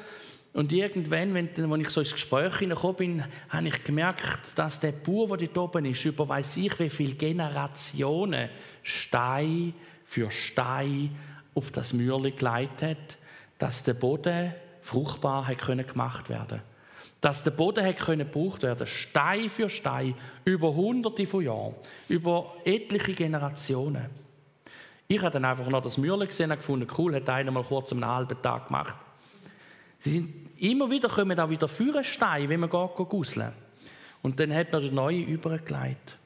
Und 0.53 0.71
irgendwann, 0.71 1.33
wenn, 1.33 1.49
wenn 1.55 1.81
ich 1.81 1.89
so 1.89 2.01
ins 2.01 2.13
Gespräch 2.13 2.57
hineingekommen 2.57 2.97
bin, 2.97 3.23
habe 3.49 3.67
ich 3.67 3.83
gemerkt, 3.83 4.41
dass 4.55 4.79
der 4.79 4.91
Bauer, 4.91 5.37
der 5.37 5.47
dort 5.47 5.75
oben 5.75 5.85
ist, 5.85 6.05
über 6.05 6.29
weiß 6.29 6.57
ich 6.57 6.77
wie 6.79 6.89
viele 6.89 7.15
Generationen 7.15 8.49
Stein 8.83 9.73
für 10.05 10.29
Stein 10.29 11.15
auf 11.55 11.71
das 11.71 11.93
Mürli 11.93 12.31
geleitet 12.31 12.81
hat, 12.81 13.17
dass 13.57 13.83
der 13.83 13.95
Boden 13.95 14.53
fruchtbar 14.81 15.47
hat 15.47 15.57
können 15.57 15.87
gemacht 15.87 16.29
werden 16.29 16.61
dass 17.25 17.43
der 17.43 17.49
Boden 17.49 17.83
hat 17.83 17.97
gebraucht 17.97 18.61
werden 18.61 18.85
Stein 18.85 19.49
für 19.49 19.67
Stein, 19.67 20.13
über 20.43 20.75
hunderte 20.75 21.25
von 21.25 21.43
Jahren, 21.43 21.73
über 22.07 22.53
etliche 22.63 23.13
Generationen. 23.13 24.05
Ich 25.07 25.19
habe 25.19 25.31
dann 25.31 25.45
einfach 25.45 25.67
noch 25.67 25.81
das 25.81 25.97
Mürle 25.97 26.27
gesehen 26.27 26.51
und 26.51 26.57
gefunden, 26.57 26.87
cool, 26.95 27.15
hat 27.15 27.27
einer 27.27 27.49
mal 27.49 27.63
kurz 27.63 27.91
einen 27.91 28.05
halben 28.05 28.39
Tag 28.43 28.67
gemacht. 28.67 28.95
Sie 30.01 30.11
sind 30.11 30.33
immer 30.59 30.91
wieder 30.91 31.09
kommen 31.09 31.35
da 31.35 31.49
wieder 31.49 31.67
Stein, 32.03 32.47
wenn 32.47 32.59
man 32.59 32.69
geht, 32.69 32.95
geht 32.95 33.09
gusseln. 33.09 33.53
Und 34.21 34.39
dann 34.39 34.53
hat 34.53 34.71
man 34.71 34.83
den 34.83 34.93
neuen 34.93 35.27
übergelegt. 35.27 36.17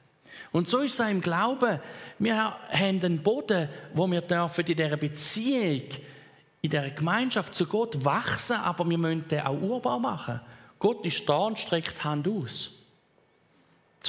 Und 0.52 0.67
so 0.67 0.80
ist 0.80 0.93
es 0.93 1.02
auch 1.02 1.10
im 1.10 1.21
Glauben. 1.21 1.80
Wir 2.17 2.36
haben 2.36 3.04
einen 3.04 3.21
Boden, 3.21 3.69
wo 3.93 4.08
wir 4.08 4.21
dürfen 4.21 4.65
in 4.65 4.78
dieser 4.78 4.97
Beziehung, 4.97 5.84
in 6.62 6.69
dieser 6.69 6.89
Gemeinschaft 6.89 7.56
zu 7.56 7.65
Gott 7.65 8.04
wachsen, 8.04 8.58
aber 8.58 8.89
wir 8.89 8.97
müssen 8.97 9.28
den 9.28 9.41
auch 9.41 9.62
urbar 9.62 9.99
machen. 9.99 10.41
Gott 10.80 11.06
ist 11.06 11.28
da 11.28 11.38
und 11.38 11.60
streckt 11.60 11.97
die 11.97 12.04
Hand 12.04 12.28
aus. 12.28 12.71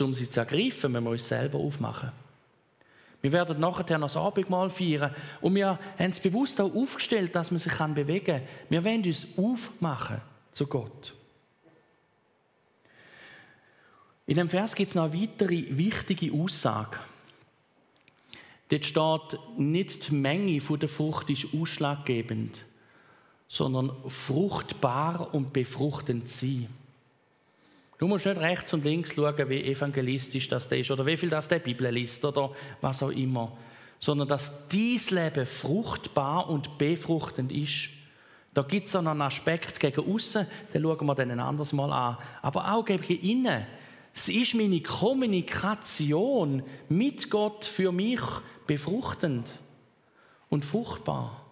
Um 0.01 0.15
sie 0.15 0.29
zu 0.29 0.41
ergreifen, 0.41 0.93
müssen 0.93 1.05
wir 1.05 1.11
uns 1.11 1.29
selber 1.29 1.59
aufmachen. 1.59 2.13
Wir 3.23 3.33
werden 3.33 3.61
nachher 3.61 3.99
noch 3.99 4.07
das 4.07 4.17
Abendmahl 4.17 4.71
feiern. 4.71 5.15
Und 5.41 5.55
wir 5.55 5.79
haben 5.99 6.11
es 6.11 6.21
bewusst 6.21 6.61
auch 6.61 6.75
aufgestellt, 6.75 7.35
dass 7.35 7.51
man 7.51 7.61
sich 7.61 7.73
bewegen 7.73 8.25
kann. 8.25 8.43
Wir 8.69 8.85
wollen 8.85 9.05
uns 9.05 9.27
aufmachen 9.37 10.21
zu 10.53 10.67
Gott. 10.67 11.15
In 14.31 14.37
dem 14.37 14.49
Vers 14.49 14.77
gibt 14.77 14.91
es 14.91 14.95
noch 14.95 15.11
eine 15.11 15.21
weitere 15.21 15.77
wichtige 15.77 16.33
Aussage. 16.33 16.99
Dort 18.69 18.85
steht, 18.85 19.41
nicht 19.59 20.09
die 20.09 20.15
Menge 20.15 20.61
der 20.61 20.89
Frucht 20.89 21.31
ist 21.31 21.49
ausschlaggebend, 21.53 22.65
sondern 23.49 23.91
fruchtbar 24.07 25.35
und 25.35 25.53
befruchtend 25.53 26.29
sein. 26.29 26.69
Du 27.99 28.07
musst 28.07 28.25
nicht 28.25 28.39
rechts 28.39 28.73
und 28.73 28.85
links 28.85 29.17
schauen, 29.17 29.49
wie 29.49 29.65
evangelistisch 29.65 30.47
das 30.47 30.69
ist 30.69 30.93
oder 30.93 31.05
wie 31.07 31.17
viel 31.17 31.29
das 31.29 31.49
der 31.49 31.59
Bibel 31.59 31.91
liest 31.91 32.25
oder 32.25 32.53
was 32.81 33.03
auch 33.03 33.11
immer, 33.11 33.59
sondern 33.99 34.29
dass 34.29 34.69
dies 34.69 35.11
Leben 35.11 35.45
fruchtbar 35.45 36.49
und 36.49 36.79
befruchtend 36.79 37.51
ist. 37.51 37.89
Da 38.55 38.63
gibt 38.63 38.87
es 38.87 38.95
auch 38.95 39.03
noch 39.03 39.11
einen 39.11 39.23
Aspekt 39.23 39.81
gegen 39.81 40.09
außen, 40.09 40.47
den 40.73 40.83
schauen 40.83 41.05
wir 41.05 41.15
dann 41.17 41.33
ein 41.33 41.41
anderes 41.41 41.73
Mal 41.73 41.93
an. 41.93 42.17
Aber 42.43 42.73
auch 42.73 42.85
gegen 42.85 43.19
innen. 43.23 43.67
Es 44.21 44.29
ist 44.29 44.55
meine 44.55 44.83
Kommunikation 44.83 46.63
mit 46.91 47.31
Gott 47.31 47.65
für 47.65 47.91
mich 47.91 48.21
befruchtend 48.67 49.59
und 50.51 50.63
fruchtbar. 50.63 51.47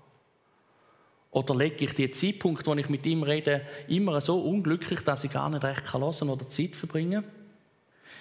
Oder 1.31 1.54
lege 1.54 1.87
ich 1.87 1.94
den 1.94 2.12
Zeitpunkt, 2.12 2.66
wo 2.66 2.74
ich 2.74 2.90
mit 2.90 3.07
ihm 3.07 3.22
rede, 3.22 3.62
immer 3.87 4.20
so 4.20 4.38
unglücklich, 4.38 5.00
dass 5.00 5.24
ich 5.24 5.31
gar 5.31 5.48
nicht 5.48 5.64
recht 5.64 5.87
kann 5.87 6.02
oder 6.02 6.46
Zeit 6.50 6.76
verbringen 6.76 7.24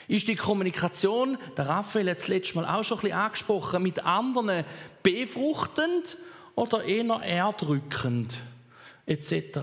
Ist 0.07 0.29
die 0.29 0.35
Kommunikation, 0.35 1.37
der 1.57 1.67
Raphael 1.67 2.09
hat 2.09 2.19
es 2.19 2.29
letztes 2.29 2.55
Mal 2.55 2.65
auch 2.65 2.85
schon 2.85 2.99
ein 2.99 3.01
bisschen 3.01 3.17
angesprochen, 3.17 3.83
mit 3.83 4.05
anderen 4.05 4.63
befruchtend 5.03 6.15
oder 6.55 6.85
eher 6.85 7.19
erdrückend 7.21 8.39
etc. 9.07 9.59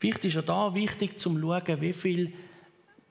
Wichtig 0.00 0.28
ist 0.30 0.34
ja 0.34 0.40
da 0.40 0.74
wichtig 0.74 1.20
zum 1.20 1.38
schauen, 1.38 1.80
wie 1.82 1.92
viel 1.92 2.32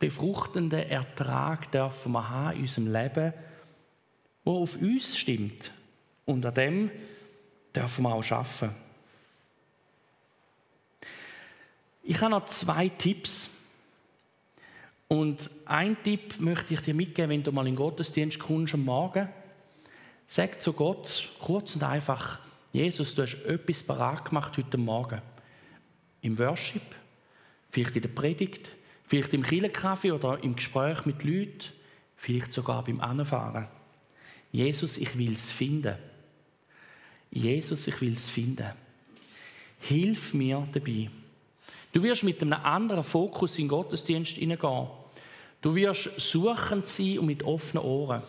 befruchtenden 0.02 0.90
Ertrag 0.90 1.72
dürfen 1.72 2.12
wir 2.12 2.28
haben 2.28 2.56
in 2.58 2.64
unserem 2.64 2.92
Leben, 2.92 3.34
wo 4.44 4.64
auf 4.64 4.76
uns 4.76 5.18
stimmt. 5.18 5.72
Und 6.26 6.46
an 6.46 6.54
dem 6.56 6.92
dürfen 7.74 8.04
wir 8.04 8.14
auch 8.14 8.32
arbeiten. 8.32 8.76
Ich 12.04 12.20
habe 12.20 12.32
noch 12.32 12.46
zwei 12.46 12.90
Tipps. 12.90 13.48
Und 15.08 15.52
ein 15.66 16.02
Tipp 16.02 16.40
möchte 16.40 16.74
ich 16.74 16.82
dir 16.82 16.96
mitgeben, 16.96 17.30
wenn 17.30 17.44
du 17.44 17.52
mal 17.52 17.68
in 17.68 17.76
den 17.76 17.78
Gottesdienst 17.78 18.40
kommst 18.40 18.74
am 18.74 18.84
Morgen. 18.84 19.30
Sag 20.26 20.62
zu 20.62 20.74
Gott 20.74 21.30
kurz 21.40 21.76
und 21.76 21.84
einfach, 21.84 22.40
Jesus, 22.74 23.14
du 23.14 23.22
hast 23.22 23.36
etwas 23.44 23.84
parat 23.84 24.26
gemacht 24.26 24.58
heute 24.58 24.78
Morgen. 24.78 25.22
Im 26.22 26.40
Worship, 26.40 26.96
vielleicht 27.70 27.98
in 27.98 28.02
der 28.02 28.10
Predigt, 28.10 28.72
vielleicht 29.12 29.34
im 29.34 29.44
Kirchenkaffee 29.44 30.14
oder 30.14 30.42
im 30.42 30.56
Gespräch 30.56 31.06
mit 31.06 31.26
Leuten, 31.26 31.66
vielleicht 32.16 32.54
sogar 32.54 32.82
beim 32.82 33.02
Anfahren. 33.02 33.68
Jesus, 34.54 34.98
ich 34.98 35.18
will 35.18 35.34
es 35.34 35.52
finden. 35.52 35.98
Jesus, 37.30 37.88
ich 37.88 38.00
will 38.00 38.14
es 38.14 38.30
finden. 38.30 38.72
Hilf 39.82 40.34
mir 40.34 40.66
dabei. 40.72 41.10
Du 41.92 42.02
wirst 42.02 42.24
mit 42.24 42.42
einem 42.42 42.54
anderen 42.54 43.04
Fokus 43.04 43.58
in 43.58 43.66
den 43.66 43.72
Gottesdienst 43.72 44.38
hineingehen. 44.38 44.88
Du 45.60 45.76
wirst 45.76 46.10
suchend 46.16 46.88
sein 46.88 47.20
und 47.20 47.26
mit 47.26 47.44
offenen 47.44 47.84
Ohren. 47.84 48.24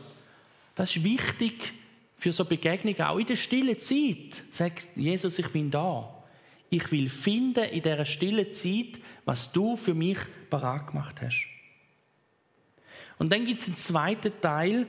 Das 0.75 0.97
ist 0.97 1.05
wichtig 1.05 1.75
für 2.17 2.33
so 2.33 2.45
Begegnungen, 2.45 3.03
auch 3.03 3.19
in 3.19 3.27
der 3.27 3.37
stillen 3.37 3.79
Zeit. 3.79 4.43
Sagt 4.51 4.89
Jesus, 4.97 5.39
ich 5.39 5.49
bin 5.51 5.71
da. 5.71 6.25
Ich 6.71 6.91
will 6.91 7.09
finden 7.09 7.67
in 7.67 7.83
dieser 7.83 8.05
stillen 8.05 8.51
Zeit, 8.51 8.99
was 9.25 9.53
du 9.53 9.77
für 9.77 9.95
mich 9.95 10.19
parat 10.53 10.87
gemacht 10.89 11.21
hast. 11.23 11.49
Und 13.19 13.33
dann 13.33 13.47
gibt 13.47 13.63
es 13.63 13.69
einen 13.69 13.77
zweiten 13.77 14.33
Teil, 14.41 14.87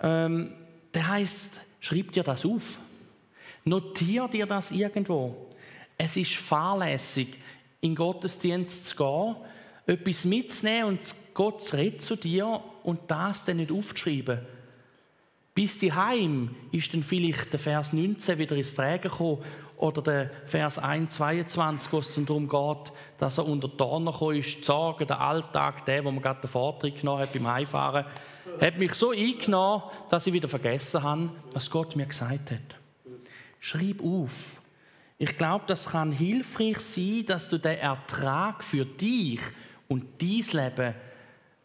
ähm, 0.00 0.52
der 0.94 1.08
heißt, 1.08 1.50
schreib 1.80 2.12
dir 2.12 2.22
das 2.22 2.46
auf. 2.46 2.80
Notier 3.64 4.26
dir 4.28 4.46
das 4.46 4.70
irgendwo. 4.70 5.48
Es 5.98 6.16
ist 6.16 6.36
fahrlässig, 6.36 7.38
in 7.80 7.94
Gottesdienst 7.94 8.86
zu 8.86 8.96
gehen, 8.96 9.36
etwas 9.86 10.24
mitzunehmen 10.24 10.84
und 10.84 11.14
Gott 11.34 11.72
redet 11.74 12.02
zu 12.02 12.16
dir 12.16 12.62
und 12.82 13.00
das 13.08 13.44
dann 13.44 13.58
nicht 13.58 13.70
aufzuschreiben. 13.70 14.40
Bis 15.54 15.78
die 15.78 15.92
Heim 15.92 16.54
ist 16.72 16.94
dann 16.94 17.02
vielleicht 17.02 17.52
der 17.52 17.60
Vers 17.60 17.92
19 17.92 18.38
wieder 18.38 18.56
ins 18.56 18.74
Trägen 18.74 19.10
gekommen 19.10 19.42
oder 19.78 20.02
der 20.02 20.30
Vers 20.46 20.78
1, 20.78 21.14
22, 21.14 21.92
wo 21.92 21.98
es 22.00 22.14
darum 22.14 22.48
geht, 22.48 22.92
dass 23.18 23.38
er 23.38 23.46
unter 23.46 23.68
gekommen 23.68 24.36
ist, 24.36 24.64
zu 24.64 24.72
sagen, 24.72 25.06
der 25.06 25.20
Alltag, 25.20 25.84
der, 25.86 26.04
wo 26.04 26.10
man 26.10 26.22
gerade 26.22 26.40
den 26.40 26.48
Vortritt 26.48 27.00
genommen 27.00 27.22
hat 27.22 27.32
beim 27.32 27.46
Heimfahren, 27.46 28.04
hat 28.60 28.76
mich 28.76 28.94
so 28.94 29.10
eingenommen, 29.10 29.84
dass 30.10 30.26
ich 30.26 30.32
wieder 30.32 30.48
vergessen 30.48 31.02
habe, 31.02 31.30
was 31.52 31.70
Gott 31.70 31.94
mir 31.94 32.06
gesagt 32.06 32.50
hat. 32.50 32.76
Schreib 33.60 34.02
auf. 34.02 34.60
Ich 35.16 35.36
glaube, 35.36 35.64
das 35.66 35.90
kann 35.90 36.12
hilfreich 36.12 36.78
sein, 36.80 37.24
dass 37.26 37.48
du 37.48 37.58
den 37.58 37.78
Ertrag 37.78 38.62
für 38.62 38.84
dich 38.84 39.40
und 39.88 40.04
dein 40.20 40.44
Leben 40.52 40.94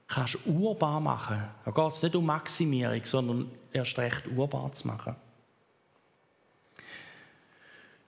kannst 0.07 0.37
urbar 0.45 0.99
machen. 0.99 1.43
Da 1.65 1.71
geht 1.71 1.93
es 1.93 2.03
nicht 2.03 2.15
um 2.15 2.25
Maximierung, 2.25 3.01
sondern 3.05 3.51
erst 3.71 3.97
recht 3.97 4.27
urbar 4.35 4.71
zu 4.73 4.87
machen. 4.87 5.15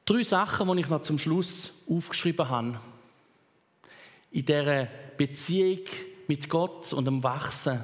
Drei 0.06 0.22
Sachen, 0.22 0.72
die 0.72 0.82
ich 0.82 0.90
noch 0.90 1.02
zum 1.02 1.18
Schluss 1.18 1.74
aufgeschrieben 1.90 2.48
habe. 2.48 2.80
In 4.32 4.46
dieser 4.46 4.88
Beziehung 5.18 5.80
mit 6.28 6.48
Gott 6.48 6.94
und 6.94 7.06
dem 7.06 7.24
Wachsen. 7.24 7.84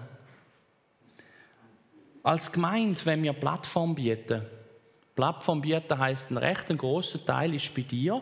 Als 2.22 2.52
Gemeinde, 2.52 3.00
wenn 3.06 3.24
wir 3.24 3.34
Plattform 3.34 3.96
bieten, 3.96 4.46
Plattform 5.16 5.62
bieten 5.62 5.98
heisst, 5.98 6.30
ein 6.30 6.38
recht 6.38 6.68
großer 6.68 7.26
Teil 7.26 7.56
ist 7.56 7.74
bei 7.74 7.82
dir. 7.82 8.22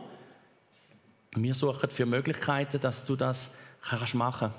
Wir 1.35 1.53
suchen 1.53 1.89
für 1.89 2.05
Möglichkeiten, 2.05 2.79
dass 2.79 3.05
du 3.05 3.15
das 3.15 3.53
kannst 3.81 4.15
machen 4.15 4.53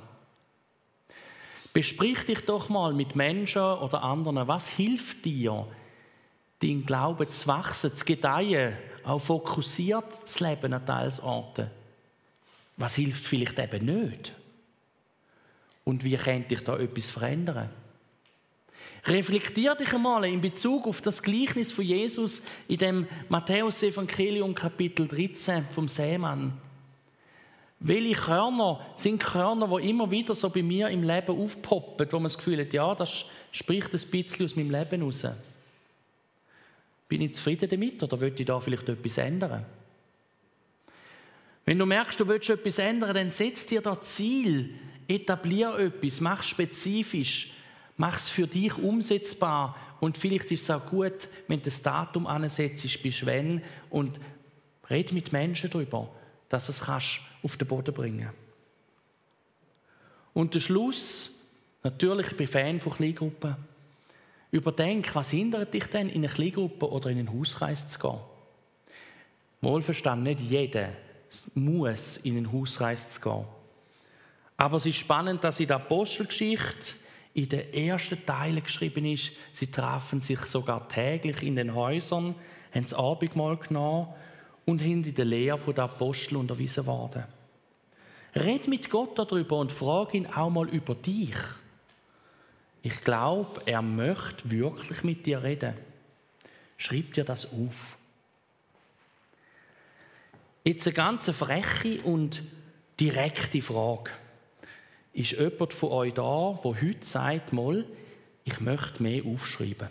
Besprich 1.72 2.24
dich 2.24 2.44
doch 2.44 2.68
mal 2.68 2.92
mit 2.92 3.14
Menschen 3.14 3.62
oder 3.62 4.03
anderen, 4.03 4.48
was 4.48 4.68
hilft 4.68 5.24
dir, 5.24 5.68
dein 6.61 6.85
Glauben 6.85 7.31
zu 7.31 7.46
wachsen, 7.46 7.94
zu 7.94 8.05
gedeihen, 8.05 8.76
auch 9.05 9.19
fokussiert 9.19 10.27
zu 10.27 10.45
leben 10.45 10.73
an 10.73 10.87
Teilsorten. 10.87 11.71
Was 12.77 12.95
hilft 12.95 13.25
vielleicht 13.25 13.59
eben 13.59 13.85
nicht? 13.85 14.33
Und 15.85 16.05
wie 16.05 16.17
könnte 16.17 16.49
dich 16.49 16.65
da 16.65 16.79
etwas 16.79 17.11
verändern? 17.11 17.71
Reflektier 19.05 19.75
dich 19.75 19.93
einmal 19.95 20.25
in 20.27 20.41
Bezug 20.41 20.87
auf 20.87 21.01
das 21.01 21.23
Gleichnis 21.23 21.73
von 21.73 21.85
Jesus 21.85 22.43
in 22.69 22.79
dem 22.79 23.09
Matthäus-Evangelium 23.29 24.55
Kapitel 24.55 25.09
13 25.09 25.67
vom 25.71 25.89
Seemann. 25.89 26.53
Welche 27.79 28.15
Körner 28.15 28.81
sind 28.95 29.23
Körner, 29.23 29.67
die 29.79 29.89
immer 29.89 30.11
wieder 30.11 30.35
so 30.35 30.51
bei 30.51 30.63
mir 30.63 30.89
im 30.91 31.03
Leben 31.03 31.41
aufpoppen, 31.41 32.07
wo 32.11 32.17
man 32.17 32.25
das 32.25 32.37
Gefühl 32.37 32.61
hat, 32.61 32.75
ja, 32.75 32.95
das 32.95 33.25
spricht 33.53 33.95
ein 33.95 34.11
bisschen 34.11 34.45
aus 34.45 34.55
meinem 34.55 34.71
Leben 34.71 35.03
raus. 35.03 35.25
Bin 37.11 37.23
ich 37.23 37.35
zufrieden 37.35 37.68
damit 37.68 38.01
oder 38.05 38.20
will 38.20 38.33
ich 38.37 38.46
da 38.46 38.61
vielleicht 38.61 38.88
etwas 38.88 39.18
ändern? 39.18 39.66
Wenn 41.64 41.77
du 41.77 41.85
merkst, 41.85 42.20
du 42.20 42.29
willst 42.29 42.49
etwas 42.51 42.79
ändern, 42.79 43.12
dann 43.14 43.33
setz 43.33 43.66
dir 43.66 43.81
da 43.81 44.01
Ziel, 44.01 44.75
etablier 45.09 45.77
etwas, 45.77 46.20
mach 46.20 46.44
spezifisch, 46.44 47.53
mach 47.96 48.14
es 48.14 48.29
für 48.29 48.46
dich 48.46 48.79
umsetzbar. 48.79 49.77
Und 49.99 50.18
vielleicht 50.18 50.53
ist 50.53 50.62
es 50.62 50.70
auch 50.70 50.87
gut, 50.87 51.29
wenn 51.49 51.59
du 51.59 51.64
das 51.64 51.83
Datum 51.83 52.29
ansetzt, 52.29 53.03
bis 53.03 53.27
wenn. 53.27 53.61
Und 53.90 54.20
red 54.88 55.11
mit 55.11 55.33
Menschen 55.33 55.68
darüber, 55.68 56.14
dass 56.49 56.66
du 56.66 56.73
es 56.73 56.81
kannst 56.81 57.20
auf 57.42 57.57
den 57.57 57.66
Boden 57.66 57.92
bringen. 57.92 58.31
Und 60.33 60.55
der 60.55 60.61
Schluss, 60.61 61.33
natürlich, 61.83 62.29
ich 62.29 62.37
bin 62.37 62.46
Fan 62.46 62.79
von 62.79 62.92
Kleingruppen, 62.92 63.57
Überdenk, 64.51 65.15
was 65.15 65.31
hindert 65.31 65.73
dich 65.73 65.87
denn, 65.87 66.09
in 66.09 66.25
eine 66.25 66.29
Kleingruppe 66.29 66.91
oder 66.91 67.11
in 67.11 67.19
einen 67.19 67.33
Hauskreis 67.33 67.87
zu 67.87 67.99
gehen? 67.99 68.19
Wohlverstanden, 69.61 70.25
nicht 70.25 70.41
jeder 70.41 70.91
muss 71.55 72.17
in 72.19 72.37
einen 72.37 72.53
Hauskreis 72.53 73.11
zu 73.11 73.21
gehen. 73.21 73.45
Aber 74.57 74.77
es 74.79 74.87
ist 74.87 74.97
spannend, 74.97 75.45
dass 75.45 75.61
in 75.61 75.69
der 75.69 75.77
Apostelgeschichte 75.77 76.97
in 77.33 77.49
den 77.49 77.73
ersten 77.73 78.25
Teilen 78.27 78.63
geschrieben 78.63 79.05
ist, 79.07 79.33
sie 79.53 79.71
trafen 79.71 80.21
sich 80.21 80.41
sogar 80.41 80.89
täglich 80.89 81.43
in 81.43 81.57
den 81.57 81.75
Häusern, 81.75 82.35
haben 82.75 82.83
das 82.83 82.95
Abendmahl 82.95 83.57
genommen 83.57 84.09
und 84.67 84.81
sind 84.81 85.07
in 85.07 85.15
der 85.15 85.25
Lehre 85.25 85.73
der 85.73 85.85
Apostel 85.85 86.37
unterwiesen 86.37 86.87
worden. 86.87 87.25
Red 88.35 88.69
mit 88.69 88.91
Gott 88.91 89.19
darüber 89.19 89.59
und 89.59 89.73
frag 89.73 90.15
ihn 90.15 90.27
auch 90.27 90.51
mal 90.51 90.69
über 90.69 90.95
dich. 90.95 91.37
Ich 92.83 93.03
glaube, 93.03 93.62
er 93.66 93.83
möchte 93.83 94.51
wirklich 94.51 95.05
mit 95.05 95.27
dir 95.27 95.43
reden. 95.43 95.75
Schreib 96.79 97.12
dir 97.12 97.25
das 97.25 97.47
auf. 97.47 97.99
Jetzt 100.64 100.87
eine 100.87 100.95
ganz 100.95 101.29
freche 101.31 102.03
und 102.03 102.43
direkte 102.99 103.61
Frage. 103.61 104.11
Ist 105.12 105.33
jemand 105.33 105.73
von 105.73 105.90
euch 105.90 106.14
da, 106.14 106.59
der 106.62 106.83
heute 106.83 107.05
sagt, 107.05 107.53
mal, 107.53 107.85
ich 108.45 108.61
möchte 108.61 109.03
mehr 109.03 109.25
aufschreiben? 109.25 109.88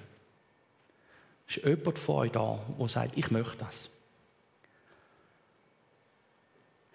Ist 1.47 1.63
jemand 1.63 1.99
von 1.99 2.15
euch 2.15 2.31
da, 2.31 2.63
der 2.79 2.87
sagt, 2.87 3.17
ich 3.17 3.29
möchte 3.29 3.57
das? 3.57 3.89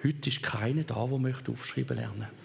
Heute 0.02 0.28
ist 0.28 0.42
keiner 0.42 0.85
da, 0.85 1.07
der 1.07 1.18
möchte 1.18 1.52
aufschreiben 1.52 1.96
lernen. 1.96 2.43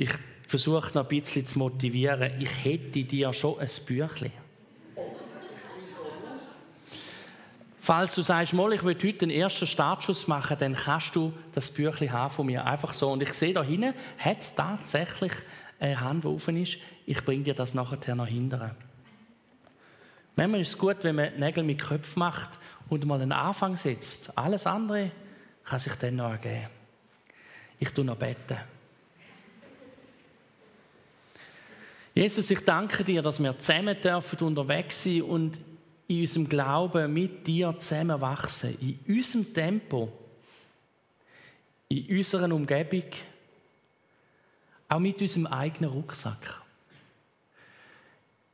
Ich 0.00 0.10
versuche 0.46 0.92
noch 0.94 1.02
ein 1.02 1.08
bisschen 1.08 1.44
zu 1.44 1.58
motivieren. 1.58 2.40
Ich 2.40 2.64
hätte 2.64 3.02
dir 3.02 3.32
schon 3.32 3.58
ein 3.58 3.68
Büchlein. 3.84 4.30
Falls 7.80 8.14
du 8.14 8.22
sagst, 8.22 8.52
mal, 8.52 8.72
ich 8.72 8.84
will 8.84 8.94
heute 8.94 9.12
den 9.14 9.30
ersten 9.30 9.66
Startschuss 9.66 10.28
machen, 10.28 10.56
dann 10.60 10.74
kannst 10.74 11.16
du 11.16 11.32
das 11.52 11.68
Büchlein 11.68 12.12
haben 12.12 12.30
von 12.32 12.46
mir. 12.46 12.64
Einfach 12.64 12.94
so. 12.94 13.10
Und 13.10 13.24
ich 13.24 13.32
sehe 13.32 13.52
da 13.52 13.64
hinten, 13.64 13.92
hat 14.18 14.40
es 14.40 14.54
tatsächlich 14.54 15.32
eine 15.80 16.00
Hand, 16.00 16.22
die 16.22 16.28
offen 16.28 16.62
ist. 16.62 16.78
Ich 17.04 17.24
bringe 17.24 17.42
dir 17.42 17.54
das 17.54 17.74
nachher 17.74 18.14
nach 18.14 18.28
hinten. 18.28 18.70
Manchmal 20.36 20.60
ist 20.60 20.68
es 20.68 20.78
gut, 20.78 20.98
wenn 21.02 21.16
man 21.16 21.36
Nägel 21.40 21.64
mit 21.64 21.82
Köpfen 21.82 22.20
macht 22.20 22.50
und 22.88 23.04
mal 23.04 23.20
einen 23.20 23.32
Anfang 23.32 23.76
setzt. 23.76 24.30
Alles 24.38 24.64
andere 24.64 25.10
kann 25.64 25.80
sich 25.80 25.96
dann 25.96 26.14
noch 26.14 26.30
ergeben. 26.30 26.68
Ich 27.80 27.88
tue 27.88 28.04
noch 28.04 28.16
beten. 28.16 28.77
Jesus, 32.18 32.50
ich 32.50 32.64
danke 32.64 33.04
dir, 33.04 33.22
dass 33.22 33.40
wir 33.40 33.56
zusammen 33.60 33.96
dürfen 34.00 34.44
unterwegs 34.44 35.04
sein 35.04 35.22
und 35.22 35.56
in 36.08 36.22
unserem 36.22 36.48
Glauben 36.48 37.12
mit 37.12 37.46
dir 37.46 37.72
zusammen 37.78 38.20
wachsen. 38.20 38.76
In 38.80 38.98
unserem 39.18 39.54
Tempo, 39.54 40.12
in 41.86 42.16
unserer 42.18 42.52
Umgebung, 42.52 43.04
auch 44.88 44.98
mit 44.98 45.22
unserem 45.22 45.46
eigenen 45.46 45.92
Rucksack. 45.92 46.60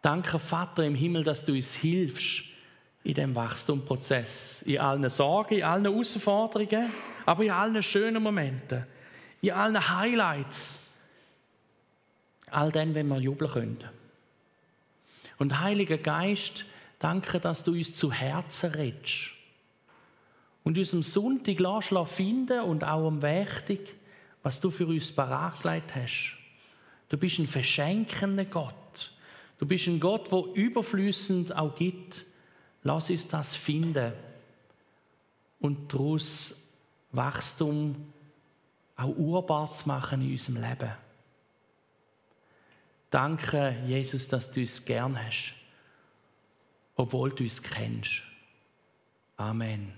Danke, 0.03 0.39
Vater 0.39 0.85
im 0.85 0.95
Himmel, 0.95 1.25
dass 1.25 1.43
du 1.43 1.55
uns 1.55 1.73
hilfst 1.73 2.45
in 3.03 3.15
dem 3.15 3.35
Wachstumprozess. 3.35 4.61
In 4.67 4.79
allen 4.79 5.09
Sorgen, 5.09 5.55
in 5.55 5.65
allen 5.65 5.87
Herausforderungen, 5.87 6.93
aber 7.25 7.43
in 7.43 7.51
allen 7.51 7.83
schönen 7.83 8.23
Momenten, 8.23 8.85
in 9.41 9.53
allen 9.53 9.89
Highlights 9.89 10.84
all 12.55 12.73
dann, 12.73 12.95
wenn 12.95 13.09
wir 13.09 13.19
jubeln 13.19 13.51
können. 13.51 13.85
Und 15.39 15.61
Heiliger 15.61 15.99
Geist, 15.99 16.65
danke, 16.99 17.41
dass 17.41 17.65
du 17.65 17.73
uns 17.73 17.95
zu 17.95 18.13
Herzen 18.13 18.71
redest. 18.73 19.31
Und 20.63 20.79
uns 20.79 20.95
am 20.95 21.03
Sonntag 21.03 21.59
lassen 21.61 22.07
finden 22.07 22.61
und 22.61 22.85
auch 22.85 23.07
am 23.07 23.21
Wächtig, 23.21 23.95
was 24.43 24.61
du 24.61 24.71
für 24.71 24.87
uns 24.87 25.13
bereitgelegt 25.13 25.95
hast. 25.95 26.37
Du 27.09 27.19
bist 27.19 27.39
ein 27.39 27.47
verschenkender 27.47 28.45
Gott. 28.45 28.75
Du 29.59 29.67
bist 29.67 29.87
ein 29.87 30.01
Gott, 30.01 30.31
der 30.33 30.45
überflüssend 30.55 31.55
auch 31.55 31.75
gibt. 31.75 32.25
Lass 32.83 33.11
uns 33.11 33.29
das 33.29 33.57
finden 33.57 34.13
und 35.61 35.93
daraus 35.93 36.55
Wachstum 37.13 38.13
auch 38.97 39.17
urbar 39.17 39.73
zu 39.73 39.89
machen 39.89 40.21
in 40.21 40.33
unserem 40.33 40.57
Leben. 40.57 41.04
Danke, 43.15 43.77
Jesus, 43.87 44.27
dass 44.27 44.51
du 44.51 44.59
uns 44.59 44.85
gern 44.85 45.17
hast, 45.17 45.55
obwohl 46.97 47.31
du 47.31 47.45
uns 47.45 47.63
kennst. 47.63 48.25
Amen. 49.37 49.93